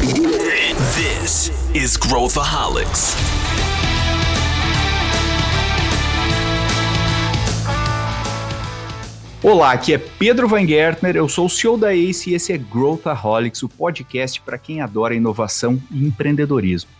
[0.00, 3.14] This is Growthaholics.
[9.42, 12.56] Olá, aqui é Pedro Van Gertner, eu sou o CEO da ACE e esse é
[12.56, 16.90] Growthaholics, o podcast para quem adora inovação e empreendedorismo.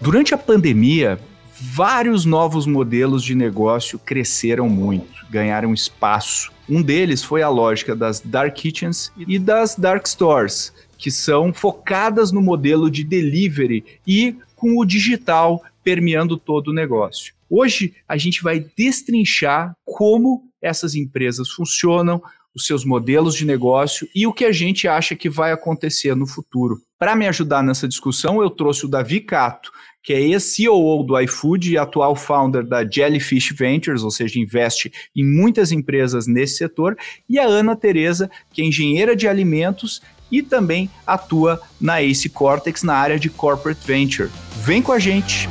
[0.00, 1.20] Durante a pandemia,
[1.60, 6.50] vários novos modelos de negócio cresceram muito, ganharam espaço.
[6.68, 10.72] Um deles foi a lógica das dark kitchens e das dark stores,
[11.02, 17.34] que são focadas no modelo de delivery e com o digital permeando todo o negócio.
[17.50, 22.22] Hoje a gente vai destrinchar como essas empresas funcionam,
[22.54, 26.24] os seus modelos de negócio e o que a gente acha que vai acontecer no
[26.24, 26.80] futuro.
[27.00, 29.72] Para me ajudar nessa discussão, eu trouxe o Davi Cato,
[30.04, 35.24] que é ex-CEO do iFood e atual founder da Jellyfish Ventures, ou seja, investe em
[35.24, 36.96] muitas empresas nesse setor,
[37.28, 40.00] e a Ana Teresa, que é engenheira de alimentos
[40.32, 44.30] e também atua na Ace Cortex na área de Corporate Venture.
[44.56, 45.48] Vem com a gente!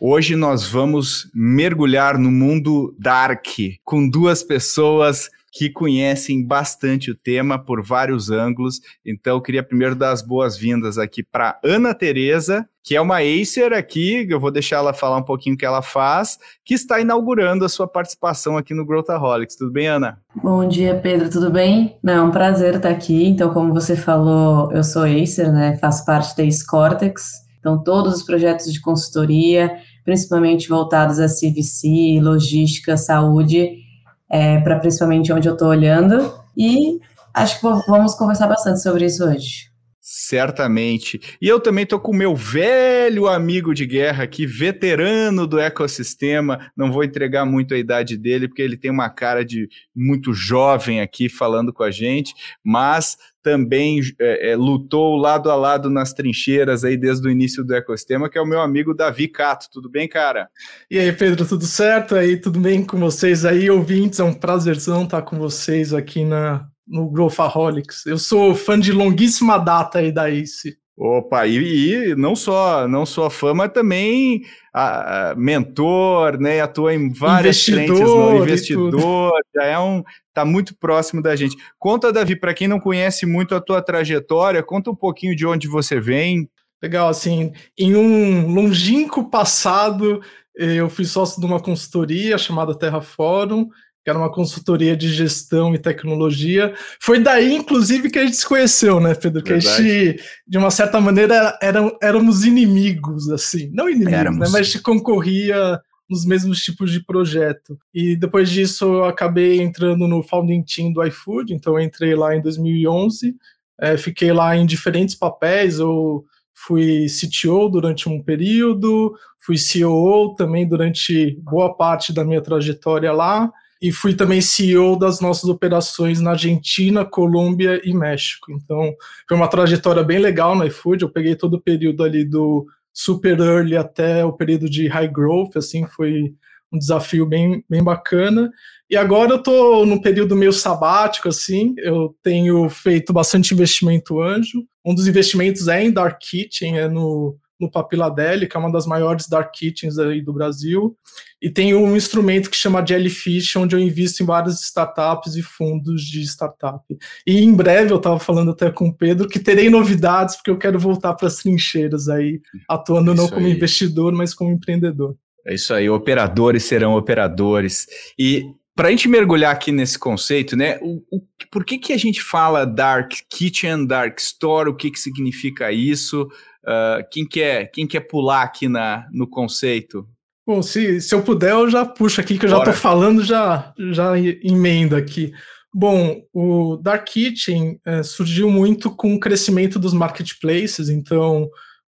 [0.00, 3.46] Hoje nós vamos mergulhar no mundo dark
[3.84, 8.80] com duas pessoas que conhecem bastante o tema por vários ângulos.
[9.04, 13.72] Então, eu queria primeiro dar as boas-vindas aqui para Ana Teresa, que é uma Acer
[13.72, 17.64] aqui, eu vou deixar ela falar um pouquinho o que ela faz, que está inaugurando
[17.64, 19.56] a sua participação aqui no Growthaholics.
[19.56, 20.20] Tudo bem, Ana?
[20.40, 21.98] Bom dia, Pedro, tudo bem?
[22.04, 23.26] Não, é um prazer estar aqui.
[23.26, 25.76] Então, como você falou, eu sou Acer, né?
[25.78, 27.32] Faço parte da Ace Cortex.
[27.58, 29.72] Então, todos os projetos de consultoria,
[30.04, 33.87] principalmente voltados a CVC, logística, saúde,
[34.30, 36.34] é, para principalmente onde eu estou olhando.
[36.56, 36.98] E
[37.34, 39.67] acho que vamos conversar bastante sobre isso hoje.
[40.10, 41.20] Certamente.
[41.38, 46.72] E eu também tô com o meu velho amigo de guerra aqui, veterano do ecossistema.
[46.74, 51.02] Não vou entregar muito a idade dele, porque ele tem uma cara de muito jovem
[51.02, 52.32] aqui falando com a gente,
[52.64, 57.74] mas também é, é, lutou lado a lado nas trincheiras aí desde o início do
[57.74, 59.66] ecossistema, que é o meu amigo Davi Cato.
[59.70, 60.48] Tudo bem, cara?
[60.90, 62.14] E aí, Pedro, tudo certo?
[62.14, 64.20] Aí, tudo bem com vocês aí, ouvintes?
[64.20, 68.06] É um prazerzão estar com vocês aqui na, no Growthaholics.
[68.06, 70.76] Eu sou fã de longuíssima data aí da Ace.
[71.00, 74.42] Opa, e, e, não só não só fã, mas também
[74.74, 76.60] a, a mentor, né?
[76.60, 80.02] Atua em várias investidor frentes, no investidor, já é um
[80.34, 81.56] tá muito próximo da gente.
[81.78, 85.68] Conta, Davi, para quem não conhece muito a tua trajetória, conta um pouquinho de onde
[85.68, 86.50] você vem.
[86.82, 90.20] Legal, assim, em um longínquo passado,
[90.56, 93.68] eu fui sócio de uma consultoria chamada Terra Fórum,
[94.08, 96.72] que era uma consultoria de gestão e tecnologia.
[96.98, 99.42] Foi daí, inclusive, que a gente se conheceu, né, Pedro?
[99.42, 99.68] Que Verdade.
[99.68, 101.58] a gente, de uma certa maneira,
[102.00, 103.70] éramos inimigos, assim.
[103.70, 107.78] Não inimigos, né, mas a gente concorria nos mesmos tipos de projeto.
[107.92, 112.40] E depois disso, eu acabei entrando no founding team do iFood, então entrei lá em
[112.40, 113.36] 2011,
[113.78, 116.24] é, fiquei lá em diferentes papéis, eu
[116.54, 123.52] fui CTO durante um período, fui COO também durante boa parte da minha trajetória lá,
[123.80, 128.50] e fui também CEO das nossas operações na Argentina, Colômbia e México.
[128.50, 128.92] Então,
[129.28, 131.02] foi uma trajetória bem legal no iFood.
[131.02, 135.56] Eu peguei todo o período ali do super early até o período de high growth,
[135.56, 136.34] assim, foi
[136.72, 138.50] um desafio bem, bem bacana.
[138.90, 144.64] E agora eu estou num período meio sabático, assim, eu tenho feito bastante investimento anjo.
[144.84, 148.86] Um dos investimentos é em Dark Kitchen, é no no Papiladelli, que é uma das
[148.86, 150.96] maiores dark kitchens aí do Brasil,
[151.40, 156.02] e tem um instrumento que chama Jellyfish, onde eu invisto em várias startups e fundos
[156.02, 156.84] de startup.
[157.26, 160.58] E em breve, eu estava falando até com o Pedro, que terei novidades, porque eu
[160.58, 163.52] quero voltar para as trincheiras aí, atuando não como aí.
[163.52, 165.16] investidor, mas como empreendedor.
[165.46, 167.86] É isso aí, operadores serão operadores.
[168.18, 168.44] E
[168.78, 170.78] para a gente mergulhar aqui nesse conceito, né?
[170.80, 171.20] O, o,
[171.50, 174.70] por que, que a gente fala Dark Kitchen, Dark Store?
[174.70, 176.28] O que, que significa isso?
[176.68, 180.06] Uh, quem, quer, quem quer pular aqui na, no conceito?
[180.46, 182.66] Bom, se, se eu puder, eu já puxo aqui, que eu Bora.
[182.66, 185.32] já estou falando, já, já emenda aqui.
[185.72, 191.48] Bom, o Dark Kitchen é, surgiu muito com o crescimento dos marketplaces, então,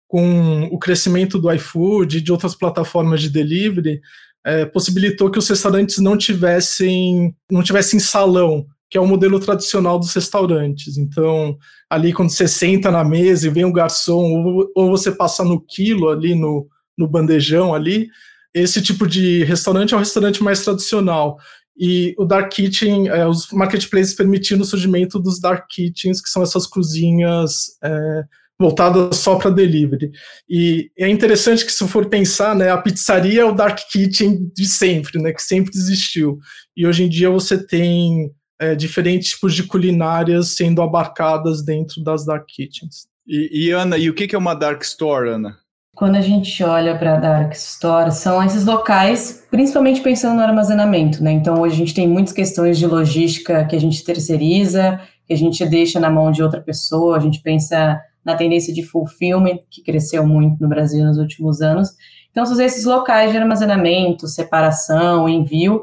[0.07, 4.01] com o crescimento do iFood e de outras plataformas de delivery,
[4.45, 9.99] é, possibilitou que os restaurantes não tivessem, não tivessem salão, que é o modelo tradicional
[9.99, 10.97] dos restaurantes.
[10.97, 11.57] Então,
[11.91, 15.45] ali quando você senta na mesa e vem o um garçom, ou, ou, você passa
[15.45, 18.09] no quilo ali no, no bandejão ali,
[18.55, 21.37] esse tipo de restaurante é um restaurante mais tradicional.
[21.79, 26.43] E o Dark Kitchen, é, os marketplaces permitindo o surgimento dos Dark Kitchens, que são
[26.43, 28.23] essas cozinhas é,
[28.59, 30.11] voltadas só para delivery.
[30.49, 34.67] E é interessante que, se for pensar, né, a pizzaria é o Dark Kitchen de
[34.67, 36.39] sempre, né, que sempre existiu.
[36.75, 42.25] E hoje em dia você tem é, diferentes tipos de culinárias sendo abarcadas dentro das
[42.25, 43.07] dark kitchens.
[43.27, 45.57] E, e Ana, e o que é uma dark store, Ana?
[45.97, 51.25] Quando a gente olha para a Dark Store, são esses locais, principalmente pensando no armazenamento,
[51.25, 51.33] né?
[51.33, 55.37] Então, hoje a gente tem muitas questões de logística que a gente terceiriza, que a
[55.37, 59.83] gente deixa na mão de outra pessoa, a gente pensa na tendência de fulfillment, que
[59.83, 61.89] cresceu muito no Brasil nos últimos anos.
[62.31, 65.81] Então, são esses locais de armazenamento, separação, envio,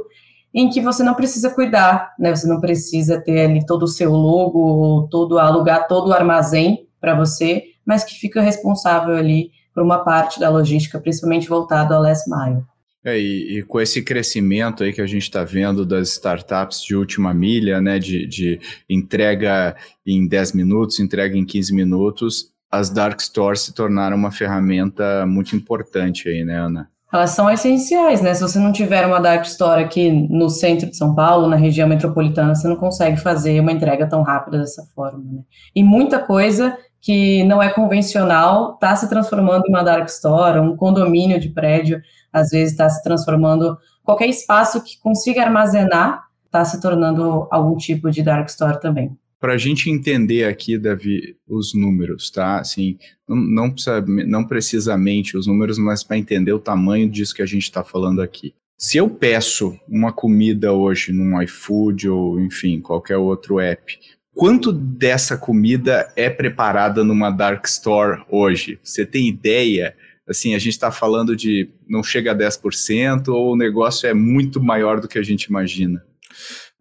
[0.53, 2.35] em que você não precisa cuidar, né?
[2.35, 7.15] Você não precisa ter ali todo o seu logo, todo alugar todo o armazém para
[7.15, 12.29] você, mas que fica responsável ali por uma parte da logística, principalmente voltado ao last
[12.29, 12.61] mile.
[13.05, 16.95] É, e, e, com esse crescimento aí que a gente está vendo das startups de
[16.95, 19.75] última milha, né, de, de, entrega
[20.07, 25.53] em 10 minutos, entrega em 15 minutos, as dark stores se tornaram uma ferramenta muito
[25.53, 26.89] importante aí, né, Ana?
[27.13, 28.33] Elas são essenciais, né?
[28.33, 31.87] Se você não tiver uma dark store aqui no centro de São Paulo, na região
[31.87, 35.41] metropolitana, você não consegue fazer uma entrega tão rápida dessa forma, né?
[35.75, 40.75] E muita coisa que não é convencional está se transformando em uma dark store, um
[40.75, 42.01] condomínio de prédio,
[42.31, 48.09] às vezes está se transformando, qualquer espaço que consiga armazenar está se tornando algum tipo
[48.09, 49.15] de dark store também.
[49.43, 52.61] Para a gente entender aqui, Davi, os números, tá?
[52.61, 52.97] Assim,
[53.27, 57.45] não, não, precisa, não precisamente os números, mas para entender o tamanho disso que a
[57.45, 58.53] gente está falando aqui.
[58.77, 63.99] Se eu peço uma comida hoje num iFood ou, enfim, qualquer outro app,
[64.33, 68.79] Quanto dessa comida é preparada numa dark store hoje?
[68.81, 69.95] Você tem ideia?
[70.27, 74.59] Assim, a gente está falando de não chega a 10% ou o negócio é muito
[74.63, 76.03] maior do que a gente imagina?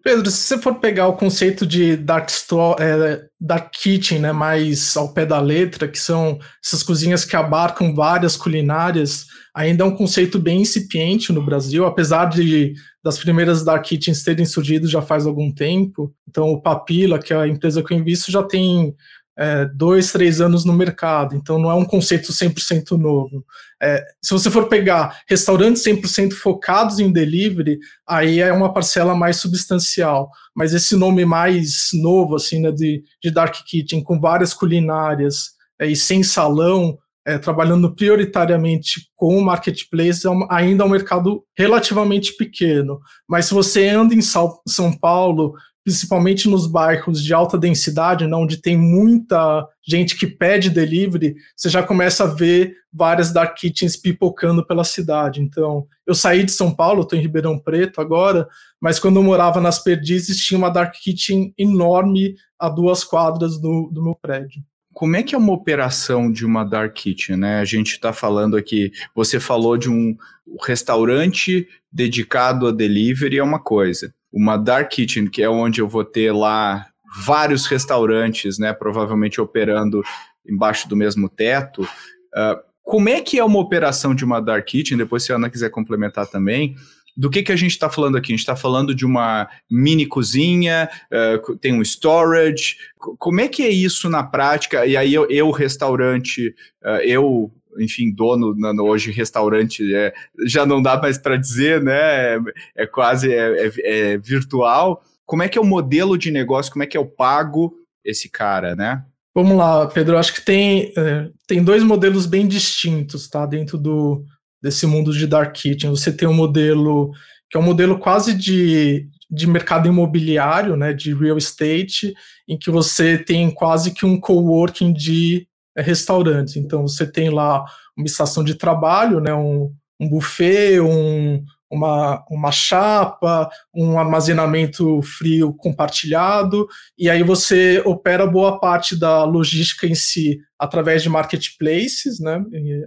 [0.02, 4.96] Pedro, se você for pegar o conceito de dark store, é, dark kitchen, né, mais
[4.96, 9.96] ao pé da letra, que são essas cozinhas que abarcam várias culinárias, ainda é um
[9.96, 15.26] conceito bem incipiente no Brasil, apesar de das primeiras dark kitchens terem surgido já faz
[15.26, 16.14] algum tempo.
[16.28, 18.94] Então, o Papila, que é a empresa que eu invisto, já tem
[19.36, 23.44] é, dois, três anos no mercado, então não é um conceito 100% novo.
[23.82, 29.36] É, se você for pegar restaurantes 100% focados em delivery, aí é uma parcela mais
[29.36, 35.52] substancial, mas esse nome mais novo, assim, né, de, de Dark Kitchen, com várias culinárias
[35.80, 41.44] é, e sem salão, é, trabalhando prioritariamente com o marketplace, é ainda é um mercado
[41.56, 43.00] relativamente pequeno.
[43.28, 48.58] Mas se você anda em São Paulo, principalmente nos bairros de alta densidade, né, onde
[48.58, 54.64] tem muita gente que pede delivery, você já começa a ver várias dark kitchens pipocando
[54.64, 55.40] pela cidade.
[55.40, 58.46] Então, eu saí de São Paulo, estou em Ribeirão Preto agora,
[58.80, 63.90] mas quando eu morava nas Perdizes, tinha uma dark kitchen enorme a duas quadras do,
[63.92, 64.62] do meu prédio.
[64.92, 67.60] Como é que é uma operação de uma dark kitchen, né?
[67.60, 70.14] A gente está falando aqui, você falou de um
[70.62, 76.04] restaurante dedicado a delivery é uma coisa uma dark kitchen, que é onde eu vou
[76.04, 76.86] ter lá
[77.24, 80.02] vários restaurantes, né, provavelmente operando
[80.46, 81.82] embaixo do mesmo teto.
[81.82, 84.96] Uh, como é que é uma operação de uma dark kitchen?
[84.96, 86.74] Depois, se a Ana quiser complementar também.
[87.14, 88.32] Do que, que a gente está falando aqui?
[88.32, 92.76] A gente está falando de uma mini cozinha, uh, tem um storage.
[92.96, 94.86] Como é que é isso na prática?
[94.86, 100.12] E aí, eu, eu restaurante, uh, eu enfim, dono no, hoje restaurante, é,
[100.46, 102.34] já não dá mais para dizer, né?
[102.34, 102.38] É,
[102.76, 105.02] é quase é, é, é, virtual.
[105.24, 106.72] Como é que é o modelo de negócio?
[106.72, 107.74] Como é que é o pago
[108.04, 109.04] esse cara, né?
[109.34, 110.18] Vamos lá, Pedro.
[110.18, 113.46] Acho que tem, é, tem dois modelos bem distintos, tá?
[113.46, 114.24] Dentro do,
[114.62, 115.90] desse mundo de dark kitchen.
[115.90, 117.12] Você tem um modelo
[117.50, 120.92] que é um modelo quase de, de mercado imobiliário, né?
[120.92, 122.12] De real estate,
[122.46, 126.58] em que você tem quase que um coworking de é.
[126.58, 127.64] Então você tem lá
[127.96, 135.54] uma estação de trabalho, né, um, um buffet, um, uma, uma chapa, um armazenamento frio
[135.54, 142.40] compartilhado, e aí você opera boa parte da logística em si através de marketplaces, né,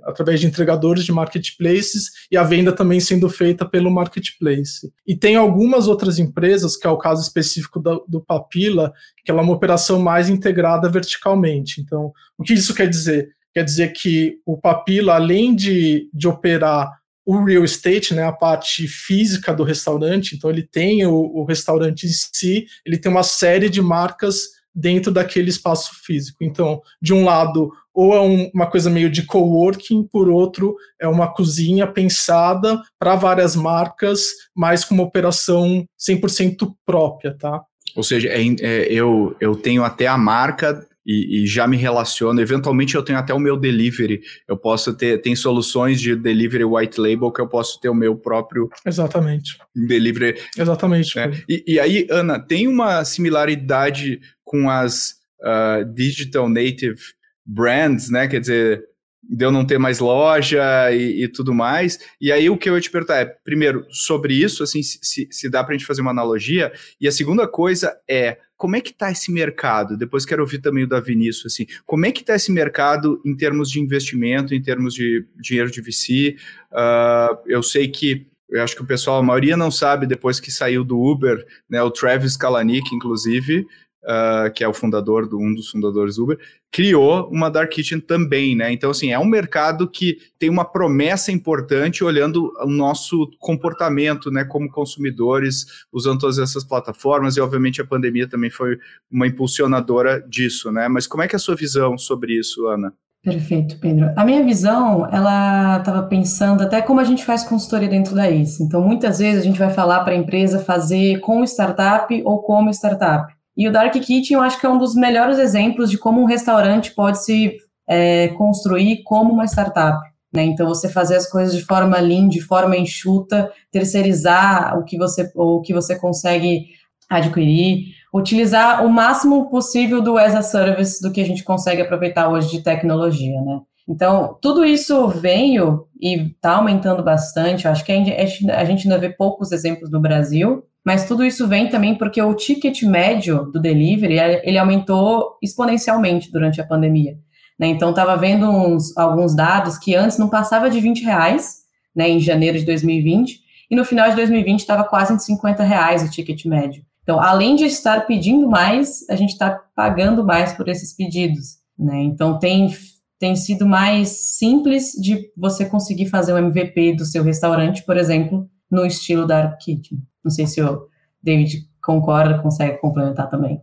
[0.03, 4.89] através de entregadores de marketplaces, e a venda também sendo feita pelo marketplace.
[5.05, 8.93] E tem algumas outras empresas, que é o caso específico do, do Papila,
[9.25, 11.81] que ela é uma operação mais integrada verticalmente.
[11.81, 13.29] Então, o que isso quer dizer?
[13.53, 16.91] Quer dizer que o Papila, além de, de operar
[17.25, 22.05] o real estate, né, a parte física do restaurante, então ele tem o, o restaurante
[22.05, 26.43] em si, ele tem uma série de marcas dentro daquele espaço físico.
[26.43, 31.07] Então, de um lado, ou é um, uma coisa meio de coworking, por outro, é
[31.07, 37.63] uma cozinha pensada para várias marcas, mas com uma operação 100% própria, tá?
[37.95, 42.41] Ou seja, é, é, eu, eu tenho até a marca e, e, já me relaciono.
[42.41, 44.21] Eventualmente eu tenho até o meu delivery.
[44.47, 48.15] Eu posso ter, tem soluções de delivery white label que eu posso ter o meu
[48.15, 48.69] próprio.
[48.85, 49.57] Exatamente.
[49.75, 50.39] Delivery.
[50.57, 51.15] Exatamente.
[51.15, 51.31] Né?
[51.47, 56.97] E, e, aí, Ana, tem uma similaridade com as uh, digital native
[57.45, 58.27] brands, né?
[58.27, 58.83] Quer dizer,
[59.27, 61.99] de eu não ter mais loja e, e, tudo mais.
[62.19, 65.49] E aí o que eu ia te perguntar é, primeiro, sobre isso, assim, se, se
[65.49, 66.71] dá para a gente fazer uma analogia.
[66.99, 69.97] E a segunda coisa é, como é que está esse mercado?
[69.97, 73.35] Depois quero ouvir também o Davi nisso, assim, como é que está esse mercado em
[73.35, 76.35] termos de investimento, em termos de dinheiro de VC?
[76.71, 80.39] Uh, ah, eu sei que eu acho que o pessoal, a maioria não sabe, depois
[80.39, 83.65] que saiu do Uber, né, o Travis Kalanick, inclusive,
[84.05, 86.39] uh, que é o fundador, do, um dos fundadores do Uber,
[86.71, 88.71] criou uma Dark Kitchen também, né?
[88.71, 94.43] Então, assim, é um mercado que tem uma promessa importante olhando o nosso comportamento, né,
[94.43, 98.77] como consumidores, usando todas essas plataformas, e obviamente a pandemia também foi
[99.11, 100.87] uma impulsionadora disso, né?
[100.87, 102.93] Mas como é que é a sua visão sobre isso, Ana?
[103.25, 104.13] Perfeito, Pedro.
[104.15, 108.61] A minha visão, ela estava pensando até como a gente faz consultoria dentro da ICE.
[108.61, 112.69] Então, muitas vezes a gente vai falar para a empresa fazer com startup ou como
[112.69, 113.34] startup.
[113.57, 116.25] E o Dark Kitchen eu acho que é um dos melhores exemplos de como um
[116.25, 117.57] restaurante pode se
[117.87, 119.99] é, construir como uma startup.
[120.33, 120.43] Né?
[120.43, 125.31] Então, você fazer as coisas de forma lean, de forma enxuta, terceirizar o que você,
[125.33, 126.65] o que você consegue
[127.09, 132.27] adquirir, utilizar o máximo possível do as a service do que a gente consegue aproveitar
[132.27, 133.61] hoje de tecnologia, né?
[133.87, 137.65] Então, tudo isso veio e está aumentando bastante.
[137.65, 141.25] Eu acho que a gente, a gente ainda vê poucos exemplos no Brasil, mas tudo
[141.25, 147.17] isso vem também porque o ticket médio do delivery ele aumentou exponencialmente durante a pandemia.
[147.59, 147.67] Né?
[147.67, 151.63] Então, estava vendo uns, alguns dados que antes não passava de 20 reais,
[151.95, 153.39] né, em janeiro de 2020,
[153.71, 156.83] e no final de 2020 estava quase em 50 reais o ticket médio.
[157.01, 161.57] Então, além de estar pedindo mais, a gente está pagando mais por esses pedidos.
[161.77, 162.03] Né?
[162.03, 162.75] Então, tem,
[163.19, 168.47] tem sido mais simples de você conseguir fazer um MVP do seu restaurante, por exemplo,
[168.69, 169.99] no estilo Dark Kitchen.
[170.25, 170.87] Não sei se o
[171.21, 173.61] David concorda, consegue complementar também.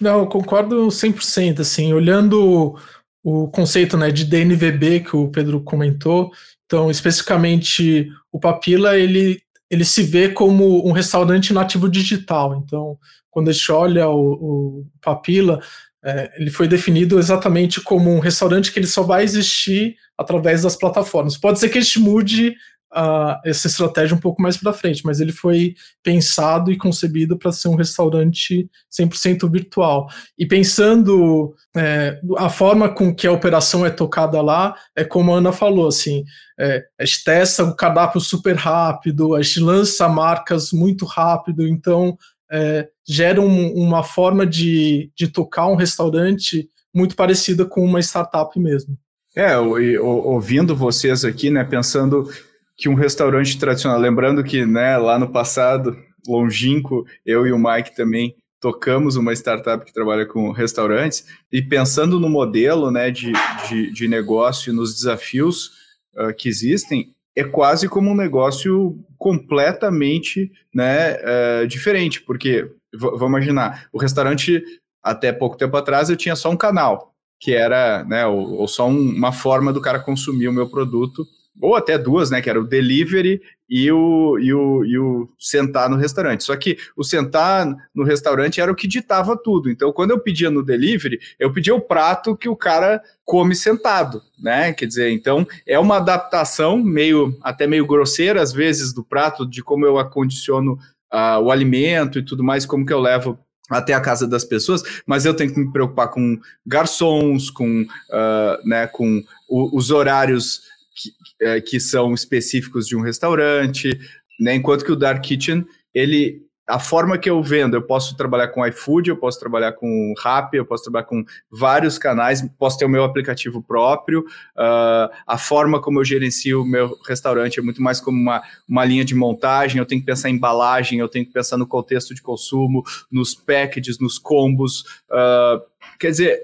[0.00, 2.76] Não, eu concordo 100%, assim, olhando
[3.24, 6.30] o conceito né, de DNVB que o Pedro comentou,
[6.66, 9.40] então, especificamente, o Papila, ele,
[9.70, 12.98] ele se vê como um restaurante nativo digital, então,
[13.30, 15.60] quando a gente olha o, o Papila,
[16.04, 20.76] é, ele foi definido exatamente como um restaurante que ele só vai existir através das
[20.76, 21.38] plataformas.
[21.38, 22.54] Pode ser que a gente mude
[22.92, 27.52] uh, essa estratégia um pouco mais para frente, mas ele foi pensado e concebido para
[27.52, 30.08] ser um restaurante 100% virtual.
[30.38, 35.38] E pensando é, a forma com que a operação é tocada lá, é como a
[35.38, 36.24] Ana falou, assim,
[36.58, 42.16] é, a gente testa o cardápio super rápido, a gente lança marcas muito rápido, então
[42.50, 48.58] é, gera um, uma forma de, de tocar um restaurante muito parecida com uma startup
[48.60, 48.96] mesmo.
[49.34, 52.28] É, ouvindo vocês aqui, né, pensando
[52.76, 53.98] que um restaurante tradicional.
[53.98, 59.84] Lembrando que, né, lá no passado, longínquo, eu e o Mike também tocamos uma startup
[59.84, 63.32] que trabalha com restaurantes e pensando no modelo, né, de,
[63.68, 65.72] de, de negócio, nos desafios
[66.16, 73.88] uh, que existem, é quase como um negócio completamente, né, uh, diferente, porque vamos imaginar,
[73.92, 74.62] o restaurante
[75.02, 78.86] até pouco tempo atrás eu tinha só um canal, que era, né, ou, ou só
[78.86, 81.26] um, uma forma do cara consumir o meu produto
[81.60, 82.40] ou até duas, né?
[82.40, 86.44] Que era o delivery e o, e o, e o sentar no restaurante.
[86.44, 89.70] Só que o sentar no restaurante era o que ditava tudo.
[89.70, 94.22] Então, quando eu pedia no delivery, eu pedia o prato que o cara come sentado,
[94.38, 94.72] né?
[94.72, 99.62] Quer dizer, então é uma adaptação meio até meio grosseira às vezes do prato, de
[99.62, 100.78] como eu acondiciono
[101.12, 103.38] uh, o alimento e tudo mais, como que eu levo
[103.70, 108.68] até a casa das pessoas, mas eu tenho que me preocupar com garçons, com, uh,
[108.68, 110.60] né, com o, os horários
[110.94, 111.10] que,
[111.44, 113.98] é, que são específicos de um restaurante,
[114.38, 114.54] né?
[114.54, 118.64] Enquanto que o Dark Kitchen, ele a forma que eu vendo, eu posso trabalhar com
[118.66, 122.88] iFood, eu posso trabalhar com Rappi, eu posso trabalhar com vários canais, posso ter o
[122.88, 124.20] meu aplicativo próprio.
[124.56, 128.84] Uh, a forma como eu gerencio o meu restaurante é muito mais como uma, uma
[128.84, 129.78] linha de montagem.
[129.78, 133.34] Eu tenho que pensar em embalagem, eu tenho que pensar no contexto de consumo, nos
[133.34, 134.82] packages, nos combos.
[135.10, 135.60] Uh,
[135.98, 136.40] quer dizer,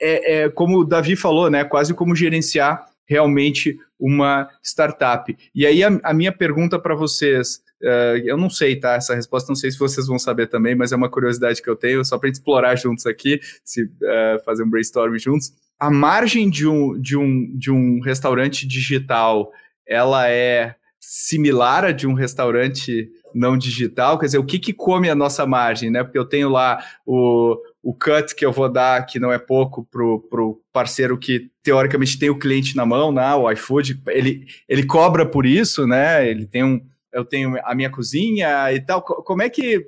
[0.00, 1.64] é, é, como o Davi falou, né?
[1.64, 5.36] Quase como gerenciar realmente uma startup.
[5.52, 8.94] E aí a, a minha pergunta para vocês, uh, eu não sei, tá?
[8.94, 11.74] Essa resposta não sei se vocês vão saber também, mas é uma curiosidade que eu
[11.74, 15.52] tenho, só para explorar juntos aqui, se uh, fazer um brainstorm juntos.
[15.78, 19.50] A margem de um, de um, de um restaurante digital,
[19.86, 24.18] ela é similar a de um restaurante não digital?
[24.18, 26.04] Quer dizer, o que, que come a nossa margem, né?
[26.04, 29.84] Porque eu tenho lá o, o cut que eu vou dar, que não é pouco,
[29.84, 33.34] pro, pro parceiro que teoricamente tem o cliente na mão, né?
[33.34, 36.28] O iFood, ele, ele cobra por isso, né?
[36.28, 36.80] Ele tem um.
[37.12, 39.02] Eu tenho a minha cozinha e tal.
[39.02, 39.84] Como é que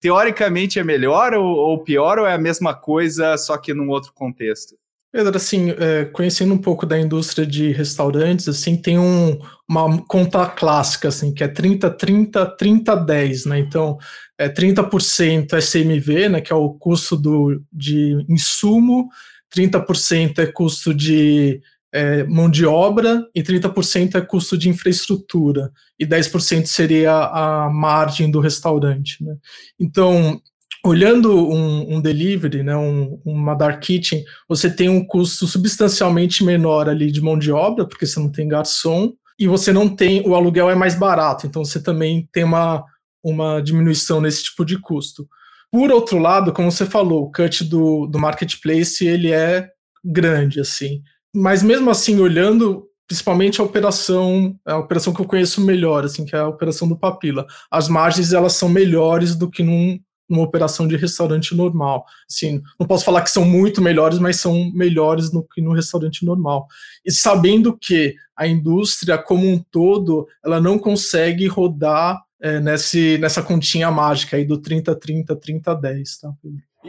[0.00, 4.12] teoricamente é melhor ou, ou pior, ou é a mesma coisa, só que num outro
[4.12, 4.76] contexto?
[5.12, 9.38] Pedro, assim, é, conhecendo um pouco da indústria de restaurantes, assim, tem um,
[9.68, 13.58] uma conta clássica, assim, que é 30, 30, 30, 10, né?
[13.58, 13.98] Então,
[14.38, 19.06] é 30% é CMV, né, que é o custo do, de insumo,
[19.54, 21.60] 30% é custo de
[21.92, 28.30] é, mão de obra e 30% é custo de infraestrutura, e 10% seria a margem
[28.30, 29.36] do restaurante, né?
[29.78, 30.40] Então,
[30.84, 36.88] olhando um, um delivery, né, um, uma dark kitchen, você tem um custo substancialmente menor
[36.88, 40.34] ali de mão de obra, porque você não tem garçom, e você não tem, o
[40.34, 42.84] aluguel é mais barato, então você também tem uma,
[43.22, 45.28] uma diminuição nesse tipo de custo.
[45.70, 49.70] Por outro lado, como você falou, o cut do, do marketplace, ele é
[50.04, 51.02] grande, assim.
[51.34, 56.34] Mas mesmo assim, olhando principalmente a operação, a operação que eu conheço melhor, assim, que
[56.34, 57.46] é a operação do Papila.
[57.70, 59.98] As margens, elas são melhores do que num,
[60.32, 62.06] numa operação de restaurante normal.
[62.28, 66.24] Assim, não posso falar que são muito melhores, mas são melhores do que no restaurante
[66.24, 66.66] normal.
[67.04, 73.42] E sabendo que a indústria como um todo, ela não consegue rodar é, nesse, nessa
[73.42, 76.32] continha mágica aí do 30-30, 30-10, tá?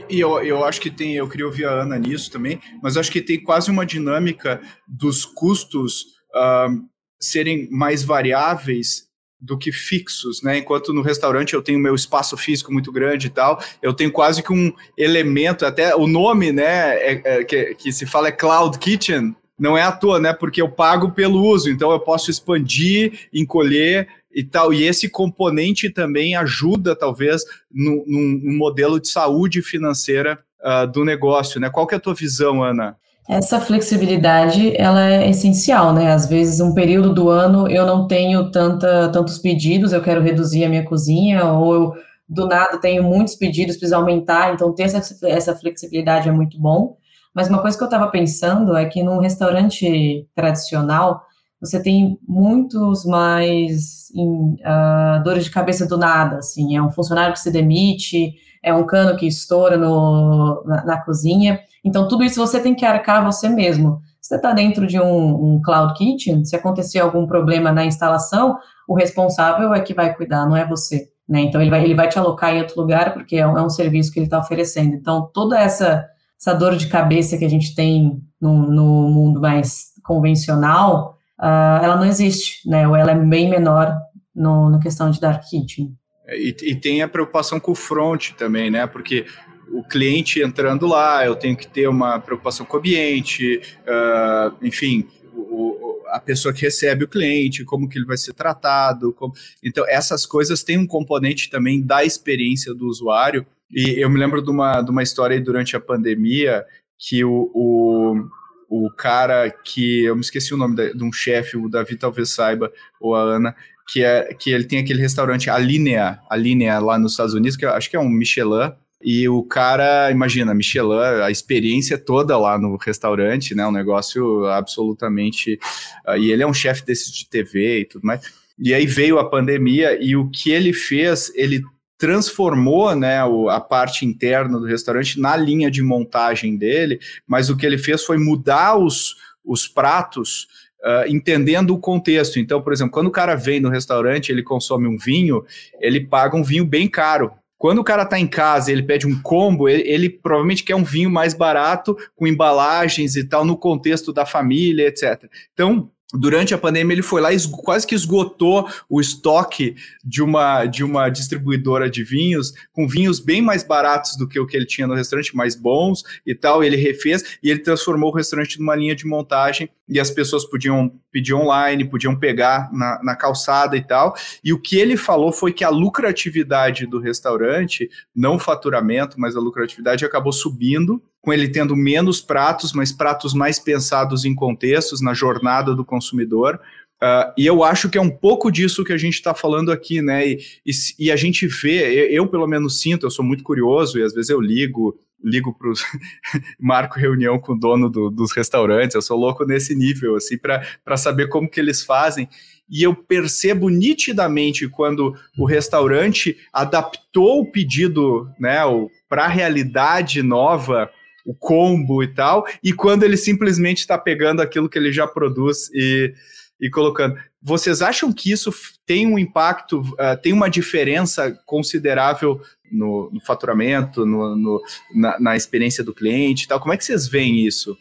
[0.10, 3.12] E eu, eu acho que tem, eu queria ouvir a Ana nisso também, mas acho
[3.12, 6.84] que tem quase uma dinâmica dos custos uh,
[7.20, 9.13] serem mais variáveis
[9.44, 10.58] do que fixos, né?
[10.58, 14.42] Enquanto no restaurante eu tenho meu espaço físico muito grande e tal, eu tenho quase
[14.42, 18.80] que um elemento, até o nome, né, é, é, que, que se fala é Cloud
[18.80, 20.34] Kitchen, não é à toa, né?
[20.34, 24.74] Porque eu pago pelo uso, então eu posso expandir, encolher e tal.
[24.74, 31.60] E esse componente também ajuda, talvez, no, num, modelo de saúde financeira uh, do negócio,
[31.60, 31.70] né?
[31.70, 32.98] Qual que é a tua visão, Ana?
[33.28, 36.12] Essa flexibilidade, ela é essencial, né?
[36.12, 40.66] Às vezes, um período do ano eu não tenho tanta, tantos pedidos, eu quero reduzir
[40.66, 41.94] a minha cozinha, ou eu,
[42.28, 46.98] do nada, tenho muitos pedidos, preciso aumentar, então ter essa, essa flexibilidade é muito bom.
[47.34, 51.22] Mas uma coisa que eu estava pensando é que num restaurante tradicional,
[51.62, 57.34] você tem muitos mais em, uh, dores de cabeça do nada, assim, é um funcionário
[57.34, 62.40] que se demite, é um cano que estoura no, na, na cozinha, então, tudo isso
[62.40, 64.02] você tem que arcar você mesmo.
[64.22, 68.96] Você está dentro de um, um, cloud kitchen, se acontecer algum problema na instalação, o
[68.96, 71.10] responsável é que vai cuidar, não é você.
[71.28, 71.42] Né?
[71.42, 73.70] Então, ele vai, ele vai te alocar em outro lugar, porque é um, é um
[73.70, 74.96] serviço que ele está oferecendo.
[74.96, 76.06] Então, toda essa,
[76.40, 81.98] essa dor de cabeça que a gente tem no, no mundo mais convencional, uh, ela
[81.98, 82.88] não existe, né?
[82.88, 83.94] ou ela é bem menor
[84.34, 85.94] no, na questão de dark kitchen.
[86.28, 88.88] É, e, e, tem a preocupação com o front também, né?
[88.88, 89.26] Porque
[89.70, 95.08] o cliente entrando lá, eu tenho que ter uma preocupação com o ambiente, uh, enfim,
[95.34, 99.14] o, a pessoa que recebe o cliente, como que ele vai ser tratado.
[99.14, 99.34] Como...
[99.64, 103.46] Então, essas coisas têm um componente também da experiência do usuário.
[103.72, 106.64] E eu me lembro de uma, de uma história durante a pandemia
[107.00, 108.30] que o, o,
[108.70, 110.04] o cara que.
[110.04, 113.56] Eu me esqueci o nome de, um chefe, o Davi talvez saiba, ou a Ana,
[113.88, 117.58] que, é, que ele tem aquele restaurante, a Linea, a Linea lá nos Estados Unidos,
[117.58, 118.72] que eu acho que é um Michelin,
[119.04, 123.68] e o cara, imagina, Michelin, a experiência toda lá no restaurante, né?
[123.68, 125.60] Um negócio absolutamente.
[126.08, 128.22] Uh, e ele é um chefe desses de TV e tudo mais.
[128.58, 131.62] E aí veio a pandemia e o que ele fez, ele
[131.98, 137.58] transformou né, o, a parte interna do restaurante na linha de montagem dele, mas o
[137.58, 140.48] que ele fez foi mudar os, os pratos
[140.84, 142.40] Uh, entendendo o contexto.
[142.40, 145.46] Então, por exemplo, quando o cara vem no restaurante, ele consome um vinho,
[145.80, 147.32] ele paga um vinho bem caro.
[147.64, 150.84] Quando o cara tá em casa ele pede um combo, ele, ele, provavelmente quer um
[150.84, 155.32] vinho mais barato, com embalagens e tal, no contexto da família, etc.
[155.54, 160.66] Então, durante a pandemia ele foi lá e quase que esgotou o estoque de uma,
[160.66, 164.66] de uma distribuidora de vinhos, com vinhos bem mais baratos do que o que ele
[164.66, 166.64] tinha no restaurante, mais bons e tal.
[166.64, 170.92] Ele refez e ele transformou o restaurante numa linha de montagem e as pessoas podiam
[171.12, 174.16] pedir online, podiam pegar na, na calçada e tal.
[174.44, 179.36] E o que ele falou foi que a lucratividade do restaurante, não o faturamento, mas
[179.36, 185.02] a lucratividade acabou subindo com ele tendo menos pratos, mas pratos mais pensados em contextos,
[185.02, 186.60] na jornada do consumidor.
[187.02, 190.02] Uh, e eu acho que é um pouco disso que a gente está falando aqui,
[190.02, 190.28] né?
[190.28, 194.04] E, e, e, a gente vê, eu pelo menos sinto, eu sou muito curioso e
[194.04, 195.72] às vezes eu ligo ligo para
[196.60, 200.98] marco reunião com o dono do, dos restaurantes, eu sou louco nesse nível, assim, para
[200.98, 202.28] saber como que eles fazem.
[202.70, 208.60] E eu percebo nitidamente quando o restaurante adaptou o pedido, né,
[209.08, 210.90] para a realidade nova,
[211.26, 215.70] o combo e tal, e quando ele simplesmente está pegando aquilo que ele já produz
[215.74, 216.14] e,
[216.60, 217.16] e colocando.
[217.42, 218.54] Vocês acham que isso
[218.86, 224.62] tem um impacto, uh, tem uma diferença considerável no, no faturamento, no, no
[224.96, 226.60] na, na, experiência do cliente e tal?
[226.60, 227.78] Como é que vocês veem isso?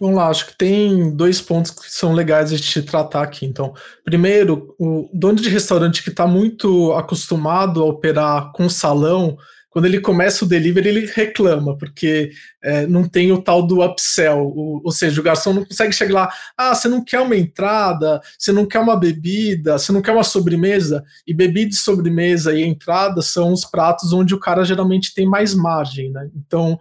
[0.00, 3.44] Vamos lá, acho que tem dois pontos que são legais de gente tratar aqui.
[3.44, 3.74] Então,
[4.04, 9.36] primeiro, o dono de restaurante que está muito acostumado a operar com salão,
[9.78, 14.40] quando ele começa o delivery, ele reclama, porque é, não tem o tal do upsell,
[14.40, 18.20] o, ou seja, o garçom não consegue chegar lá, ah, você não quer uma entrada,
[18.36, 22.64] você não quer uma bebida, você não quer uma sobremesa, e bebida e sobremesa e
[22.64, 26.28] entrada são os pratos onde o cara geralmente tem mais margem, né?
[26.34, 26.76] Então,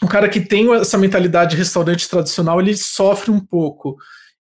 [0.00, 3.96] o cara que tem essa mentalidade de restaurante tradicional, ele sofre um pouco.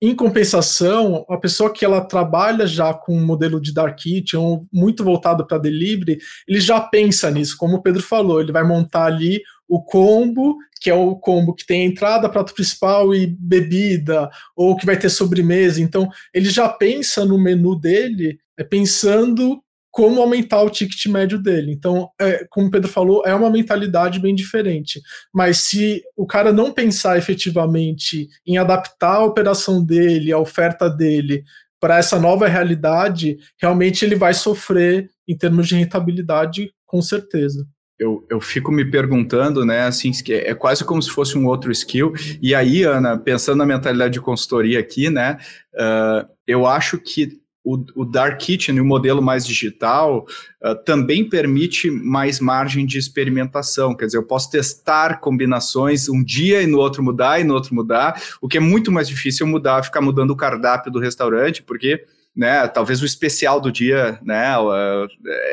[0.04, 5.04] Em compensação, a pessoa que ela trabalha já com um modelo de dark kitchen muito
[5.04, 9.44] voltado para delivery, ele já pensa nisso, como o Pedro falou, ele vai montar ali
[9.70, 14.88] o combo, que é o combo que tem entrada, prato principal e bebida, ou que
[14.88, 15.80] vai ter sobremesa.
[15.80, 21.72] Então, ele já pensa no menu dele, é pensando como aumentar o ticket médio dele.
[21.72, 25.02] Então, é, como o Pedro falou, é uma mentalidade bem diferente.
[25.34, 31.44] Mas se o cara não pensar efetivamente em adaptar a operação dele, a oferta dele
[31.80, 37.66] para essa nova realidade, realmente ele vai sofrer em termos de rentabilidade, com certeza.
[38.00, 42.14] Eu, eu, fico me perguntando, né, assim, é quase como se fosse um outro skill.
[42.42, 45.38] E aí, Ana, pensando na mentalidade de consultoria aqui, né,
[45.76, 50.26] uh, eu acho que o, o, Dark Kitchen, o modelo mais digital,
[50.64, 53.96] uh, também permite mais margem de experimentação.
[53.96, 57.76] Quer dizer, eu posso testar combinações um dia e no outro mudar e no outro
[57.76, 62.04] mudar, o que é muito mais difícil mudar, ficar mudando o cardápio do restaurante, porque
[62.36, 65.08] né, talvez o especial do dia, né, uh,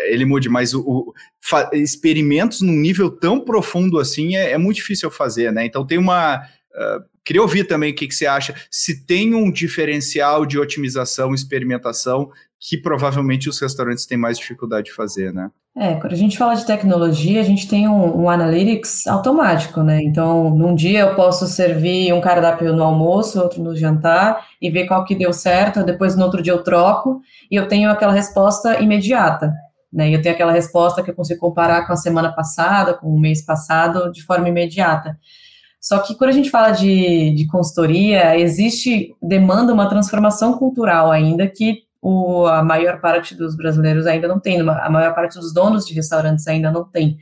[0.07, 1.15] ele mude, mas o, o
[1.73, 5.65] experimentos num nível tão profundo assim é, é muito difícil fazer, né?
[5.65, 6.43] Então tem uma
[6.79, 11.35] Uh, Queria ouvir também o que, que você acha, se tem um diferencial de otimização,
[11.35, 15.51] experimentação, que provavelmente os restaurantes têm mais dificuldade de fazer, né?
[15.77, 20.01] É, quando a gente fala de tecnologia, a gente tem um, um, analytics automático, né?
[20.03, 24.87] Então, num dia eu posso servir um cardápio no almoço, outro no jantar, e ver
[24.87, 28.81] qual que deu certo, depois no outro dia eu troco, e eu tenho aquela resposta
[28.81, 29.53] imediata,
[29.93, 30.09] né?
[30.09, 33.45] Eu tenho aquela resposta que eu consigo comparar com a semana passada, com o mês
[33.45, 35.19] passado, de forma imediata.
[35.81, 41.47] Só que quando a gente fala de, de consultoria, existe, demanda uma transformação cultural ainda
[41.47, 45.87] que o, a maior parte dos brasileiros ainda não tem, a maior parte dos donos
[45.87, 47.19] de restaurantes ainda não tem.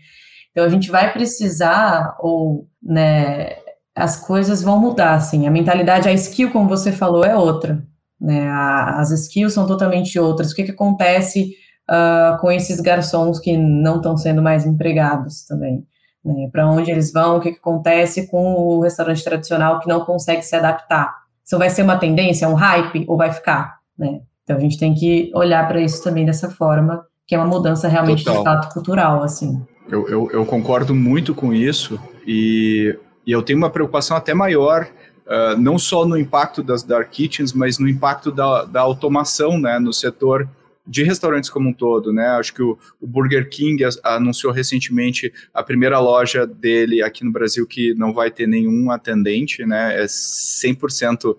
[0.51, 3.57] Então a gente vai precisar, ou, né,
[3.95, 7.83] as coisas vão mudar, assim, a mentalidade, a skill, como você falou, é outra,
[8.21, 10.53] né, a, as skills são totalmente outras.
[10.53, 11.53] O que, que acontece
[11.91, 15.87] uh, com esses garçons que não estão sendo mais empregados também?
[16.27, 20.01] Né, para onde eles vão, o que, que acontece com o restaurante tradicional que não
[20.01, 21.15] consegue se adaptar.
[21.45, 23.79] Isso vai ser uma tendência, um hype, ou vai ficar?
[23.97, 24.21] Né?
[24.43, 27.87] Então a gente tem que olhar para isso também dessa forma, que é uma mudança
[27.87, 28.39] realmente Total.
[28.41, 29.65] de fato cultural, assim.
[29.89, 34.89] Eu, eu, eu, concordo muito com isso e, e eu tenho uma preocupação até maior,
[35.27, 39.79] uh, não só no impacto das dark kitchens, mas no impacto da, da automação né,
[39.79, 40.49] no setor
[40.87, 42.27] de restaurantes como um todo, né?
[42.29, 47.67] Acho que o, o Burger King anunciou recentemente a primeira loja dele aqui no Brasil
[47.67, 50.03] que não vai ter nenhum atendente, né?
[50.03, 51.37] É 100%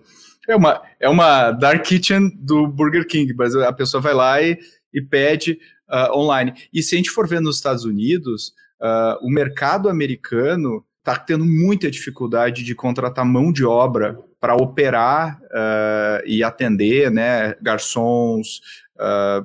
[0.48, 4.58] é uma é uma dark kitchen do Burger King, mas a pessoa vai lá e,
[4.92, 5.58] e pede
[5.88, 6.54] uh, online.
[6.72, 11.44] E se a gente for ver nos Estados Unidos, uh, o mercado americano está tendo
[11.44, 18.60] muita dificuldade de contratar mão de obra para operar uh, e atender, né, garçons,
[18.98, 19.44] uh,